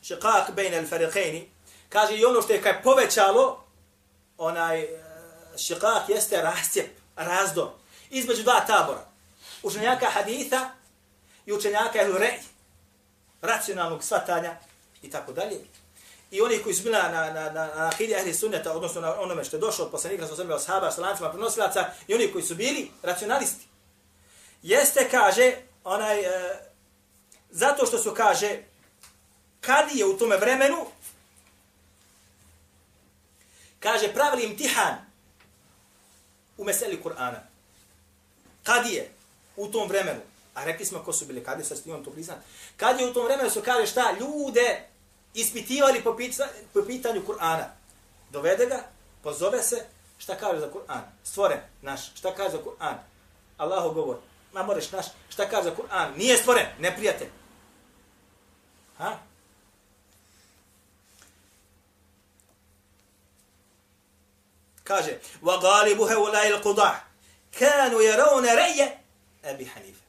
šiqaq 0.03 0.53
bejn 0.55 0.75
al 0.75 0.85
fariqeni, 0.85 1.49
kaže 1.89 2.17
i 2.17 2.25
ono 2.25 2.43
što 2.43 2.53
je 2.53 2.63
kaj 2.63 2.83
povećalo, 2.83 3.65
onaj 4.39 4.83
eh, 4.83 5.01
šeqaq 5.57 6.03
jeste 6.09 6.43
rascijep, 6.43 6.91
razdor, 7.17 7.69
između 8.11 8.43
dva 8.43 8.61
tabora. 8.67 9.05
Učenjaka 9.63 10.07
haditha 10.07 10.71
i 11.47 11.53
učenjaka 11.53 12.03
el 12.03 12.17
rej, 12.19 12.41
racionalnog 13.43 14.05
svatanja 14.05 14.57
i 15.03 15.11
tako 15.11 15.33
dalje. 15.33 15.61
I 16.31 16.41
oni 16.41 16.59
koji 16.59 16.75
su 16.75 16.83
bili 16.83 16.95
na, 16.95 17.09
na, 17.09 17.33
na, 17.33 17.51
na 17.51 17.89
akidi 17.89 18.17
ahli 18.17 18.35
sunneta, 18.35 18.73
odnosno 18.73 19.01
na 19.01 19.21
onome 19.21 19.45
što 19.45 19.57
je 19.57 19.61
došlo 19.61 19.85
od 19.85 19.91
poslanika 19.91 20.27
sa 20.27 20.33
osvrme 20.33 20.55
ashaba, 20.55 20.91
sa 20.91 21.01
lancima 21.01 21.31
prenosilaca, 21.31 21.85
i 22.09 22.15
oni 22.15 22.33
koji 22.33 22.45
su 22.45 22.55
bili 22.55 22.91
racionalisti. 23.03 23.67
Jeste, 24.63 25.09
kaže, 25.11 25.57
onaj, 25.85 26.21
e, 26.21 26.59
zato 27.51 27.87
što 27.87 27.99
su, 27.99 28.15
kaže, 28.15 28.63
kad 29.61 29.95
je 29.95 30.07
u 30.07 30.19
tome 30.19 30.37
vremenu, 30.37 30.87
kaže, 33.81 34.15
pravili 34.15 34.45
imtihan 34.45 34.95
u 36.59 36.65
meseli 36.65 37.01
Kur'ana. 37.05 37.41
Kad 38.63 38.87
je 38.87 39.11
u 39.57 39.69
tom 39.69 39.89
vremenu, 39.89 40.21
a 40.59 40.65
rekli 40.65 40.87
smo 40.87 40.99
ko 40.99 41.13
su 41.13 41.27
bili, 41.27 41.45
kad 41.45 41.59
je, 41.59 41.65
sad 41.65 41.79
imam 41.87 42.05
to 42.05 42.11
priznat, 42.11 42.39
kad 42.77 43.01
je 43.01 43.11
u 43.11 43.13
tom 43.13 43.25
vremenu 43.25 43.51
su, 43.51 43.63
kaže, 43.63 43.87
šta, 43.87 44.13
ljude 44.21 44.89
ispitivali 45.35 46.03
po, 46.03 46.17
pita, 46.17 46.49
po 46.75 46.83
pitanju 46.87 47.23
Kur'ana. 47.27 47.65
Dovede 48.31 48.67
ga, 48.67 48.83
pozove 49.23 49.63
se, 49.63 49.87
šta 50.19 50.37
kaže 50.37 50.61
za 50.61 50.71
Kur'an? 50.73 51.03
Stvoren, 51.25 51.61
naš, 51.83 52.15
šta 52.15 52.35
kaže 52.35 52.51
za 52.51 52.63
Kur'an? 52.63 52.95
Allahu 53.57 53.95
govor, 53.95 54.17
ma 54.53 54.63
moraš 54.63 54.93
naš, 54.93 55.07
šta 55.29 55.49
kaže 55.49 55.71
za 55.71 55.77
Kur'an? 55.77 56.17
Nije 56.17 56.37
stvoren, 56.37 56.67
neprijatelj. 56.79 57.29
Ha? 58.99 59.19
Kaže, 64.85 65.19
wa 65.43 65.61
galibu 65.63 66.07
heulai 66.07 66.51
il-qudah, 66.51 66.95
kanu 67.59 68.01
jerovne 68.01 68.57
reje, 68.57 68.99
Ebi 69.43 69.65
Hanife. 69.65 70.08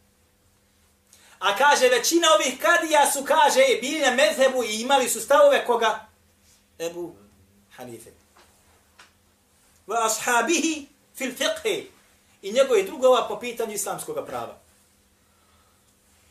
A 1.40 1.56
kaže, 1.58 1.90
većina 1.90 2.28
ovih 2.36 2.62
kadija 2.62 3.12
su, 3.12 3.24
kaže, 3.24 3.60
bili 3.82 4.00
na 4.00 4.12
mezhebu 4.12 4.64
i 4.64 4.82
imali 4.82 5.10
su 5.10 5.22
stavove 5.22 5.66
koga? 5.66 6.06
Ebu 6.80 7.16
Hanife. 7.76 8.10
Wa 9.88 10.06
ashabihi 10.06 10.88
fil 11.16 11.32
fiqhi. 11.32 11.86
I 12.42 12.52
njegovi 12.52 12.84
drugova 12.84 13.28
po 13.28 13.40
pitanju 13.40 13.74
islamskog 13.74 14.26
prava. 14.28 14.58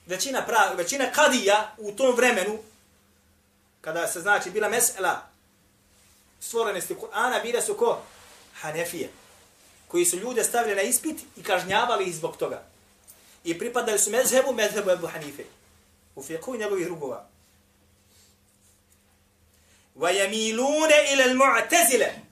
Većina, 0.06 0.42
pra, 0.46 0.72
većina 0.74 1.12
kadija 1.12 1.74
u 1.78 1.92
tom 1.92 2.16
vremenu, 2.16 2.58
kada 3.80 4.08
se 4.08 4.20
znači 4.20 4.50
bila 4.50 4.68
mesela 4.68 5.28
stvorenosti 6.40 6.94
Kur'ana, 6.94 7.42
bila 7.42 7.62
su 7.62 7.74
ko? 7.74 8.02
Hanefije. 8.60 9.10
Koji 9.88 10.04
su 10.04 10.16
ljude 10.16 10.44
stavili 10.44 10.76
na 10.76 10.82
ispit 10.82 11.20
i 11.36 11.42
kažnjavali 11.42 12.04
ih 12.04 12.14
zbog 12.14 12.36
toga 12.36 12.62
i 13.47 13.59
pripadali 13.59 13.99
su 13.99 14.09
mezhebu, 14.09 14.53
mezhebu 14.53 14.91
Ebu 14.91 15.07
Hanife. 15.07 15.43
U 16.15 16.23
fiqhu 16.23 16.55
njegovih 16.55 16.85
drugova. 16.85 17.29
وَيَمِيلُونَ 19.95 20.91
إِلَى 21.11 21.23
الْمُعْتَزِلَ 21.25 22.23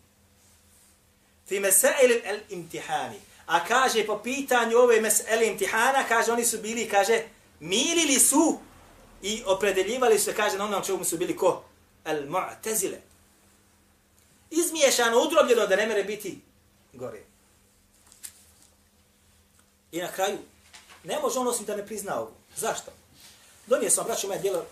fi 1.52 1.60
mesail 1.60 2.22
al-imtihani. 2.26 3.20
A 3.48 3.60
kaže 3.68 4.06
po 4.06 4.18
pitanju 4.24 4.78
ove 4.78 5.02
mesele 5.02 5.48
imtihana, 5.48 6.08
kaže 6.08 6.32
oni 6.32 6.46
su 6.46 6.58
bili, 6.58 6.88
kaže, 6.90 7.24
milili 7.60 8.20
su 8.20 8.60
i 9.22 9.44
opredeljivali 9.46 10.20
se, 10.20 10.34
kaže, 10.34 10.58
na 10.58 10.66
onom 10.66 10.84
čemu 10.84 11.04
su 11.04 11.18
bili 11.18 11.36
ko? 11.36 11.64
Al-mu'tazile. 12.06 12.98
Izmiješano, 14.50 15.22
udrobljeno 15.22 15.68
da 15.68 15.76
ne 15.76 15.88
mere 15.88 16.04
biti 16.04 16.40
gore. 16.94 17.20
I 19.92 20.00
na 20.00 20.12
kraju, 20.12 20.38
Ne 21.07 21.21
može 21.21 21.39
on 21.39 21.49
osim 21.49 21.67
da 21.67 21.77
ne 21.77 21.87
prizna 21.87 22.21
ovu. 22.21 22.31
Zašto? 22.57 22.91
Donio 23.67 23.91
sam, 23.91 24.05
braću, 24.05 24.27
moje 24.27 24.41
djelo 24.41 24.65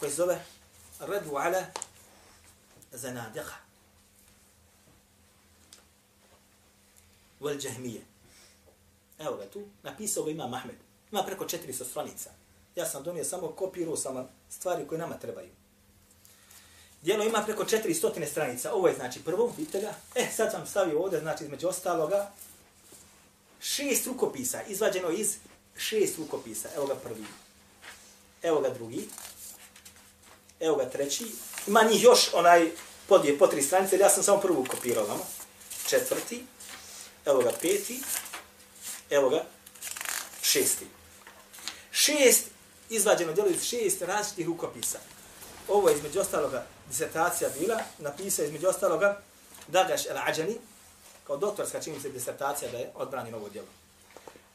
koje 0.00 0.10
se 0.10 0.16
zove 0.16 0.44
Redu 1.00 1.36
ala 1.36 1.62
zanadiqa. 2.92 3.54
Vel 7.40 7.58
džahmije. 7.58 8.00
Evo 9.18 9.36
ga 9.36 9.46
tu, 9.46 9.66
napisao 9.82 10.24
ga 10.24 10.30
Imam 10.30 10.54
Ahmed. 10.54 10.76
Ima 11.12 11.22
preko 11.22 11.44
400 11.44 11.84
stranica. 11.90 12.30
Ja 12.76 12.86
sam 12.86 13.02
donio 13.02 13.24
samo 13.24 13.48
kopirao 13.48 13.96
sam 13.96 14.28
stvari 14.50 14.88
koje 14.88 14.98
nama 14.98 15.18
trebaju. 15.18 15.50
Dijelo 17.02 17.24
ima 17.24 17.42
preko 17.46 17.64
400 17.64 18.26
stranica. 18.30 18.72
Ovo 18.72 18.88
je 18.88 18.94
znači 18.94 19.24
prvo, 19.24 19.52
vidite 19.56 19.80
ga. 19.80 19.94
E, 20.14 20.26
sad 20.36 20.50
sam 20.50 20.66
stavio 20.66 21.02
ovdje, 21.02 21.20
znači 21.20 21.44
između 21.44 21.68
ostaloga, 21.68 22.30
šest 23.60 24.06
rukopisa 24.06 24.62
izvađeno 24.62 25.10
iz 25.10 25.36
šest 25.78 26.18
rukopisa. 26.18 26.68
Evo 26.76 26.86
ga 26.86 26.94
prvi. 26.94 27.24
Evo 28.42 28.60
ga 28.60 28.68
drugi. 28.68 29.08
Evo 30.60 30.76
ga 30.76 30.90
treći. 30.90 31.26
Ima 31.66 31.82
njih 31.82 32.02
još 32.02 32.34
onaj 32.34 32.70
podije 33.06 33.38
po 33.38 33.46
tri 33.46 33.62
stranice, 33.62 33.98
ja 33.98 34.10
sam 34.10 34.22
samo 34.22 34.40
prvu 34.40 34.66
kopirao 34.70 35.06
vama. 35.06 35.24
Četvrti. 35.86 36.44
Evo 37.26 37.42
ga 37.42 37.52
peti. 37.60 38.00
Evo 39.10 39.28
ga 39.28 39.44
šesti. 40.42 40.86
Šest 41.90 42.44
izvađeno 42.90 43.32
djelo 43.32 43.48
iz 43.48 43.62
šest 43.62 44.02
različitih 44.02 44.46
rukopisa. 44.46 44.98
Ovo 45.68 45.88
je 45.88 45.96
između 45.96 46.20
ostaloga 46.20 46.66
disertacija 46.88 47.50
bila, 47.60 47.80
napisao 47.98 48.44
između 48.44 48.68
ostaloga 48.68 49.20
Dagaš 49.68 50.06
el-Ađani, 50.06 50.56
kao 51.26 51.36
doktorska 51.36 51.80
čini 51.80 52.00
se 52.00 52.08
disertacija 52.08 52.70
da 52.70 52.78
je 52.78 52.90
odbranio 52.94 53.36
ovo 53.36 53.48
djelo. 53.48 53.66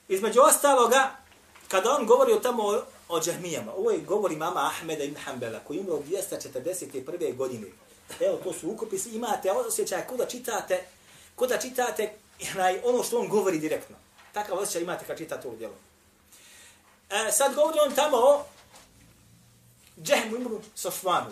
Između 0.08 0.42
ostaloga, 0.42 1.12
kada 1.68 1.92
on 1.92 2.06
govori 2.06 2.34
o 2.34 2.40
tamo 2.40 2.64
o, 2.64 2.84
o 3.10 3.22
džahmijama, 3.22 3.74
ovo 3.74 3.92
je 3.92 4.00
govori 4.00 4.36
mama 4.36 4.66
Ahmeda 4.66 5.04
ibn 5.04 5.16
Hanbala, 5.16 5.60
koji 5.60 5.80
umro 5.80 6.00
241. 6.10 7.36
godine. 7.36 7.68
Evo, 8.20 8.40
to 8.44 8.54
su 8.54 8.70
ukopisi, 8.70 9.10
imate 9.10 9.52
osjećaj 9.52 10.08
kuda 10.08 10.26
čitate, 10.26 10.84
kuda 11.36 11.58
čitate 11.58 12.14
onaj, 12.56 12.80
ono 12.84 13.04
što 13.04 13.20
on 13.20 13.28
govori 13.28 13.60
direktno. 13.60 13.96
Takav 14.34 14.58
osjećaj 14.58 14.82
imate 14.82 15.06
kad 15.06 15.18
čitate 15.18 15.48
ovo 15.48 15.58
djelo. 15.58 15.74
E, 17.10 17.32
sad 17.32 17.56
govori 17.56 17.80
on 17.80 17.96
tamo 17.96 18.18
o 18.18 18.46
džahmu 20.02 20.36
imru 20.36 20.62
Sofvanu, 20.76 21.32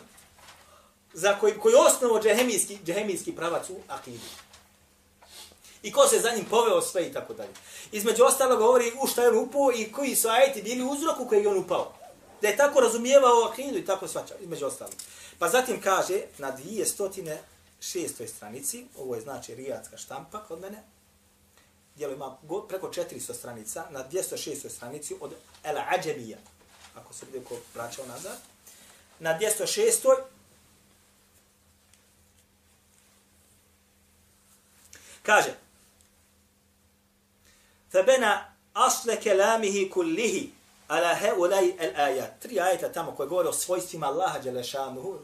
za 1.13 1.39
koji, 1.39 1.53
koji 1.59 1.74
je 1.74 1.80
osnovo 1.80 2.22
džahemijski, 2.22 2.80
džahemijski 2.86 3.36
pravac 3.36 3.69
u 3.69 3.76
akidu. 3.88 4.26
I 5.84 5.91
ko 5.91 6.07
se 6.07 6.19
za 6.19 6.32
njim 6.36 6.45
poveo 6.45 6.82
sve 6.82 7.07
i 7.07 7.13
tako 7.13 7.34
dalje. 7.34 7.53
Između 7.91 8.23
ostalo 8.23 8.57
govori 8.57 8.91
u 9.03 9.07
šta 9.07 9.23
je 9.23 9.29
on 9.29 9.38
upao 9.38 9.71
i 9.75 9.91
koji 9.91 10.15
su 10.15 10.27
ajeti 10.27 10.61
bili 10.61 10.84
uzrok 10.84 11.19
u 11.19 11.27
koji 11.27 11.41
je 11.41 11.49
on 11.49 11.57
upao. 11.57 11.93
Da 12.41 12.47
je 12.47 12.57
tako 12.57 12.79
razumijevao 12.79 13.43
akidu 13.51 13.77
i 13.77 13.86
tako 13.86 14.07
svačao, 14.07 14.38
između 14.41 14.65
ostalo. 14.65 14.91
Pa 15.39 15.49
zatim 15.49 15.82
kaže 15.82 16.21
na 16.38 16.57
206. 17.82 18.27
stranici, 18.27 18.86
ovo 18.97 19.15
je 19.15 19.21
znači 19.21 19.55
rijatska 19.55 19.97
štampa 19.97 20.43
kod 20.43 20.59
mene, 20.59 20.84
djelo 21.95 22.13
ima 22.13 22.38
preko 22.67 22.88
400 22.88 23.34
stranica, 23.34 23.86
na 23.89 24.09
206. 24.11 24.69
stranici 24.69 25.15
od 25.19 25.34
El 25.63 25.77
Ađebija, 25.77 26.38
ako 26.95 27.13
se 27.13 27.25
bude 27.25 27.45
ko 27.45 27.55
vraćao 27.75 28.05
nazad, 28.05 28.38
na 29.19 29.39
206. 29.39 30.15
kaže, 35.23 35.55
فبنى 37.93 38.32
أصل 38.76 39.14
كلامه 39.14 39.89
كله 39.95 40.47
على 40.91 41.07
هؤلاء 41.07 41.64
الآيات 41.64 42.43
tri 42.43 42.61
ajeta 42.61 42.93
tamo 42.93 43.12
koje 43.12 43.28
govore 43.28 43.49
o 43.49 43.53
svojstvima 43.53 44.07
Allaha 44.07 44.39
dželešanuhu 44.43 45.18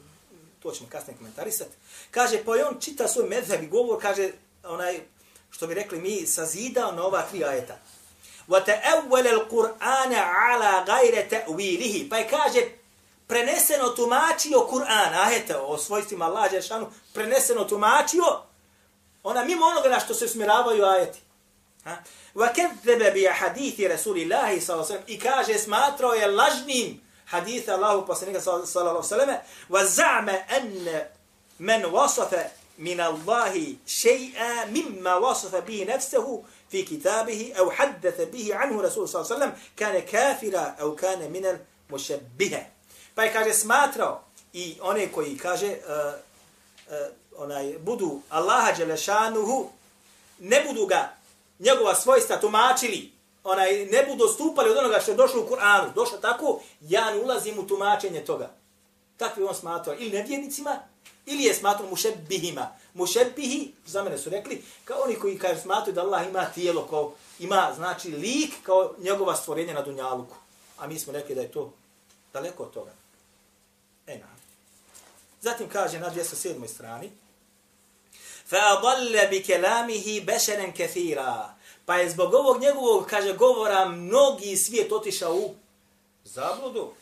to 0.63 0.71
ćemo 0.71 0.89
kasnije 0.89 1.17
komentarisati 1.17 1.71
kaže 2.11 2.45
pa 2.45 2.53
on 2.53 2.81
čita 2.81 3.09
svoj 3.09 3.29
medheb 3.29 3.63
i 3.63 3.67
govor 3.67 4.03
kaže 4.03 4.31
onaj 4.65 5.01
što 5.51 5.67
bi 5.67 5.75
rekli 5.75 6.01
mi 6.01 6.27
sazidao 6.27 6.93
na 6.93 7.07
ova 7.07 7.23
tri 7.23 7.45
ajeta 7.45 7.79
وتأول 8.49 9.27
القرآن 9.27 10.13
على 10.13 10.85
غير 10.93 11.29
تأويله 11.31 12.09
pa 12.11 12.17
je 12.17 12.29
kaže 12.29 12.61
preneseno 13.27 13.89
tumačio 13.89 14.69
Kur'an 14.71 15.15
ajeta 15.27 15.63
o 15.63 15.79
svojstvima 15.79 16.25
Allaha 16.25 16.49
dželešanuhu 16.49 16.93
preneseno 17.15 17.65
tumačio 17.65 18.43
Ona 19.23 19.45
mimo 19.45 19.67
onoga 19.67 19.89
na 19.89 20.01
što 20.01 20.15
se 20.15 20.25
usmjeravaju 20.25 20.85
ajeti. 20.85 21.21
وَكَذَّبَ 22.36 23.16
Wa 23.16 23.34
رَسُولِ 23.34 23.34
اللَّهِ 23.34 23.34
hadithi 23.34 23.88
Rasulillahi 23.88 24.62
i 25.08 25.20
kaže 25.20 25.58
smatrao 25.58 26.14
je 26.14 26.28
lažnim 26.28 27.02
haditha 27.26 27.74
Allahu 27.74 28.08
poslanika 28.08 28.42
sallallahu 28.42 28.80
alejhi 28.80 28.98
ve 28.98 29.08
selleme 29.08 29.40
wa 29.70 29.84
za'ama 29.84 30.34
an 30.50 31.04
man 31.60 31.82
wasafa 31.84 32.50
min 32.78 33.00
Allahi 33.00 33.78
shay'a 33.88 34.66
mimma 34.72 35.20
wasafa 35.20 35.62
bihi 35.62 35.86
nafsuhu 35.86 36.46
fi 36.70 36.86
kitabihi 36.86 37.54
aw 37.60 37.70
haddatha 37.70 38.26
bihi 38.26 38.54
anhu 38.54 38.82
Rasul 38.82 39.08
كان 39.08 39.26
alejhi 39.26 39.34
ve 39.34 39.36
sellem 39.36 39.54
kana 39.76 40.02
kafira 40.02 40.76
pa 43.16 43.24
je 43.24 43.34
kaže 43.34 43.54
smatrao 43.54 44.24
i 44.54 44.78
one 44.82 45.08
koji 45.08 45.38
kaže 45.38 45.68
uh, 45.68 46.14
uh, 46.88 47.08
onaj 47.38 47.78
budu 47.80 48.22
Allaha 48.30 48.72
Đelešanuhu, 48.72 49.70
ne 50.40 50.64
budu 50.68 50.86
ga 50.86 51.17
njegova 51.60 51.96
svojstva 51.96 52.40
tumačili, 52.40 53.12
onaj, 53.44 53.86
ne 53.86 54.06
budu 54.10 54.28
stupali 54.28 54.70
od 54.70 54.78
onoga 54.78 55.00
što 55.00 55.12
je 55.12 55.18
došlo 55.18 55.42
u 55.42 55.48
Kur'anu, 55.50 55.94
došlo 55.94 56.18
tako, 56.18 56.62
ja 56.82 57.12
ne 57.12 57.20
ulazim 57.20 57.60
u 57.60 57.68
tumačenje 57.68 58.26
toga. 58.26 58.52
Takvi 59.18 59.44
on 59.44 59.56
smatrao 59.56 59.96
ili 60.00 60.18
nevjernicima, 60.18 60.80
ili 61.26 61.44
je 61.44 61.54
smatrao 61.54 61.90
mušebihima. 61.90 62.70
Mušebihi, 62.94 63.74
za 63.86 64.04
mene 64.04 64.18
su 64.18 64.30
rekli, 64.30 64.64
kao 64.86 65.02
oni 65.02 65.16
koji 65.16 65.40
kažu 65.40 65.62
smatruju 65.62 65.96
da 65.96 66.02
Allah 66.02 66.28
ima 66.28 66.46
tijelo, 66.46 66.88
kao, 66.88 67.14
ima, 67.40 67.72
znači, 67.76 68.12
lik 68.12 68.54
kao 68.64 68.94
njegova 69.00 69.36
stvorenja 69.36 69.74
na 69.74 69.82
Dunjaluku. 69.82 70.36
A 70.78 70.88
mi 70.88 71.00
smo 71.00 71.14
rekli 71.14 71.36
da 71.36 71.42
je 71.42 71.52
to 71.52 71.74
daleko 72.34 72.64
od 72.64 72.74
toga. 72.74 72.92
E, 74.08 74.18
na. 74.18 74.28
Zatim 75.42 75.70
kaže 75.70 76.00
na 76.00 76.12
207. 76.12 76.68
strani, 76.68 77.12
فَأَضَلَّ 78.51 79.27
بِكَلَامِهِ 79.31 80.25
بَشَرًا 80.27 80.73
كَثِيرًا 80.79 81.55
Pa 81.87 81.97
je 81.97 82.11
zbog 82.11 82.35
ovog 82.35 82.61
njegovog, 82.61 83.07
kaže, 83.07 83.33
govora 83.33 83.85
mnogi 83.85 84.57
svijet 84.57 84.93
otišao 84.93 85.35
u 85.35 85.55
zabludu. 86.25 86.93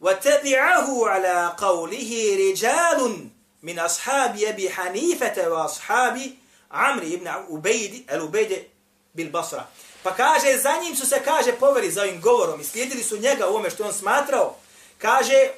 وَتَبِعَهُ 0.00 0.86
عَلَى 1.06 1.54
قَوْلِهِ 1.58 2.36
رِجَالٌ 2.36 3.30
من 3.62 3.78
أصحاب 3.78 4.38
أبي 4.38 4.70
حنيفة 4.70 5.48
وأصحاب 5.48 6.30
عمرو 6.70 7.16
بن 7.16 7.28
عبيد 7.28 8.10
العبيد 8.10 8.68
بالبصرة 9.14 9.68
Pa 10.04 10.10
kaže, 10.14 10.58
za 10.58 10.72
njim 10.82 10.96
su 10.96 11.06
se, 11.06 11.22
kaže, 11.24 11.52
poveri 11.52 11.90
za 11.90 12.02
ovim 12.02 12.20
govorom 12.20 12.60
i 12.60 12.64
slijedili 12.64 13.02
su 13.02 13.16
njega 13.16 13.48
u 13.48 13.56
ome 13.56 13.70
što 13.70 13.84
on 13.84 13.92
smatrao. 13.92 14.56
Kaže, 14.98 15.50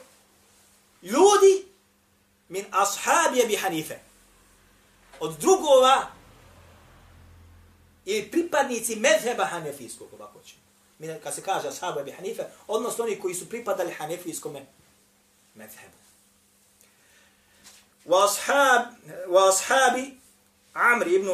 ljudi 1.02 1.64
min 2.48 2.64
ashabi 2.70 3.42
Abi 3.42 3.56
Hanife. 3.56 3.98
Od 5.20 5.38
drugova 5.38 6.06
ili 8.04 8.30
pripadnici 8.30 8.96
medheba 8.96 9.44
hanefijskog, 9.44 10.08
ovako 10.12 10.40
će. 10.42 10.54
Kad 11.22 11.34
se 11.34 11.42
kaže 11.42 11.68
ashabi 11.68 12.00
Abi 12.00 12.10
Hanife, 12.10 12.42
odnosno 12.66 13.04
oni 13.04 13.20
koji 13.20 13.34
su 13.34 13.48
pripadali 13.48 13.92
hanefijskom 13.92 14.56
medhebu. 15.54 16.04
وأصحاب 18.06 18.94
وأصحاب 19.28 20.12
عمرو 20.76 21.08
ibn 21.08 21.28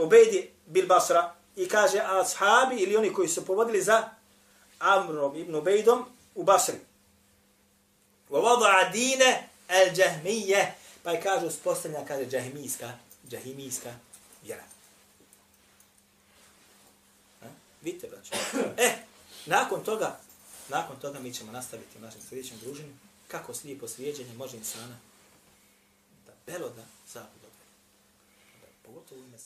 Ubejd 0.00 0.48
bil 0.66 0.86
Basra 0.86 1.34
i 1.56 1.68
kaže 1.68 2.00
ashabi 2.00 2.76
ili 2.76 2.96
oni 2.96 3.12
koji 3.12 3.28
su 3.28 3.46
povodili 3.46 3.82
za 3.82 4.10
Amrom 4.78 5.36
ibn 5.36 5.54
Ubejdom 5.54 6.04
u 6.34 6.42
Basri. 6.42 6.78
Wa 8.30 8.40
wada'a 8.40 8.92
dine 8.92 9.48
al-Jahmiyya 9.68 10.66
pa 11.03 11.11
je 11.11 11.21
kaže 11.21 11.45
uspostavljena 11.45 12.05
kaže 12.05 12.29
džahimijska, 12.29 12.93
džahimijska 13.29 13.93
vjera. 14.43 14.63
Ha? 17.41 17.47
Vidite, 17.81 18.07
braćo. 18.07 18.35
E, 18.77 18.97
nakon 19.45 19.83
toga, 19.83 20.19
nakon 20.69 20.99
toga 20.99 21.19
mi 21.19 21.33
ćemo 21.33 21.51
nastaviti 21.51 21.97
u 21.97 22.01
našem 22.01 22.21
sljedećem 22.21 22.57
druženju 22.57 22.93
kako 23.27 23.53
slijepo 23.53 23.87
slijedjenje 23.87 24.33
može 24.33 24.57
insana 24.57 24.97
da 26.25 26.33
beloda 26.45 26.85
zabudu. 27.13 27.39
Pogotovo 28.83 29.21
u 29.21 29.23
ime 29.23 29.37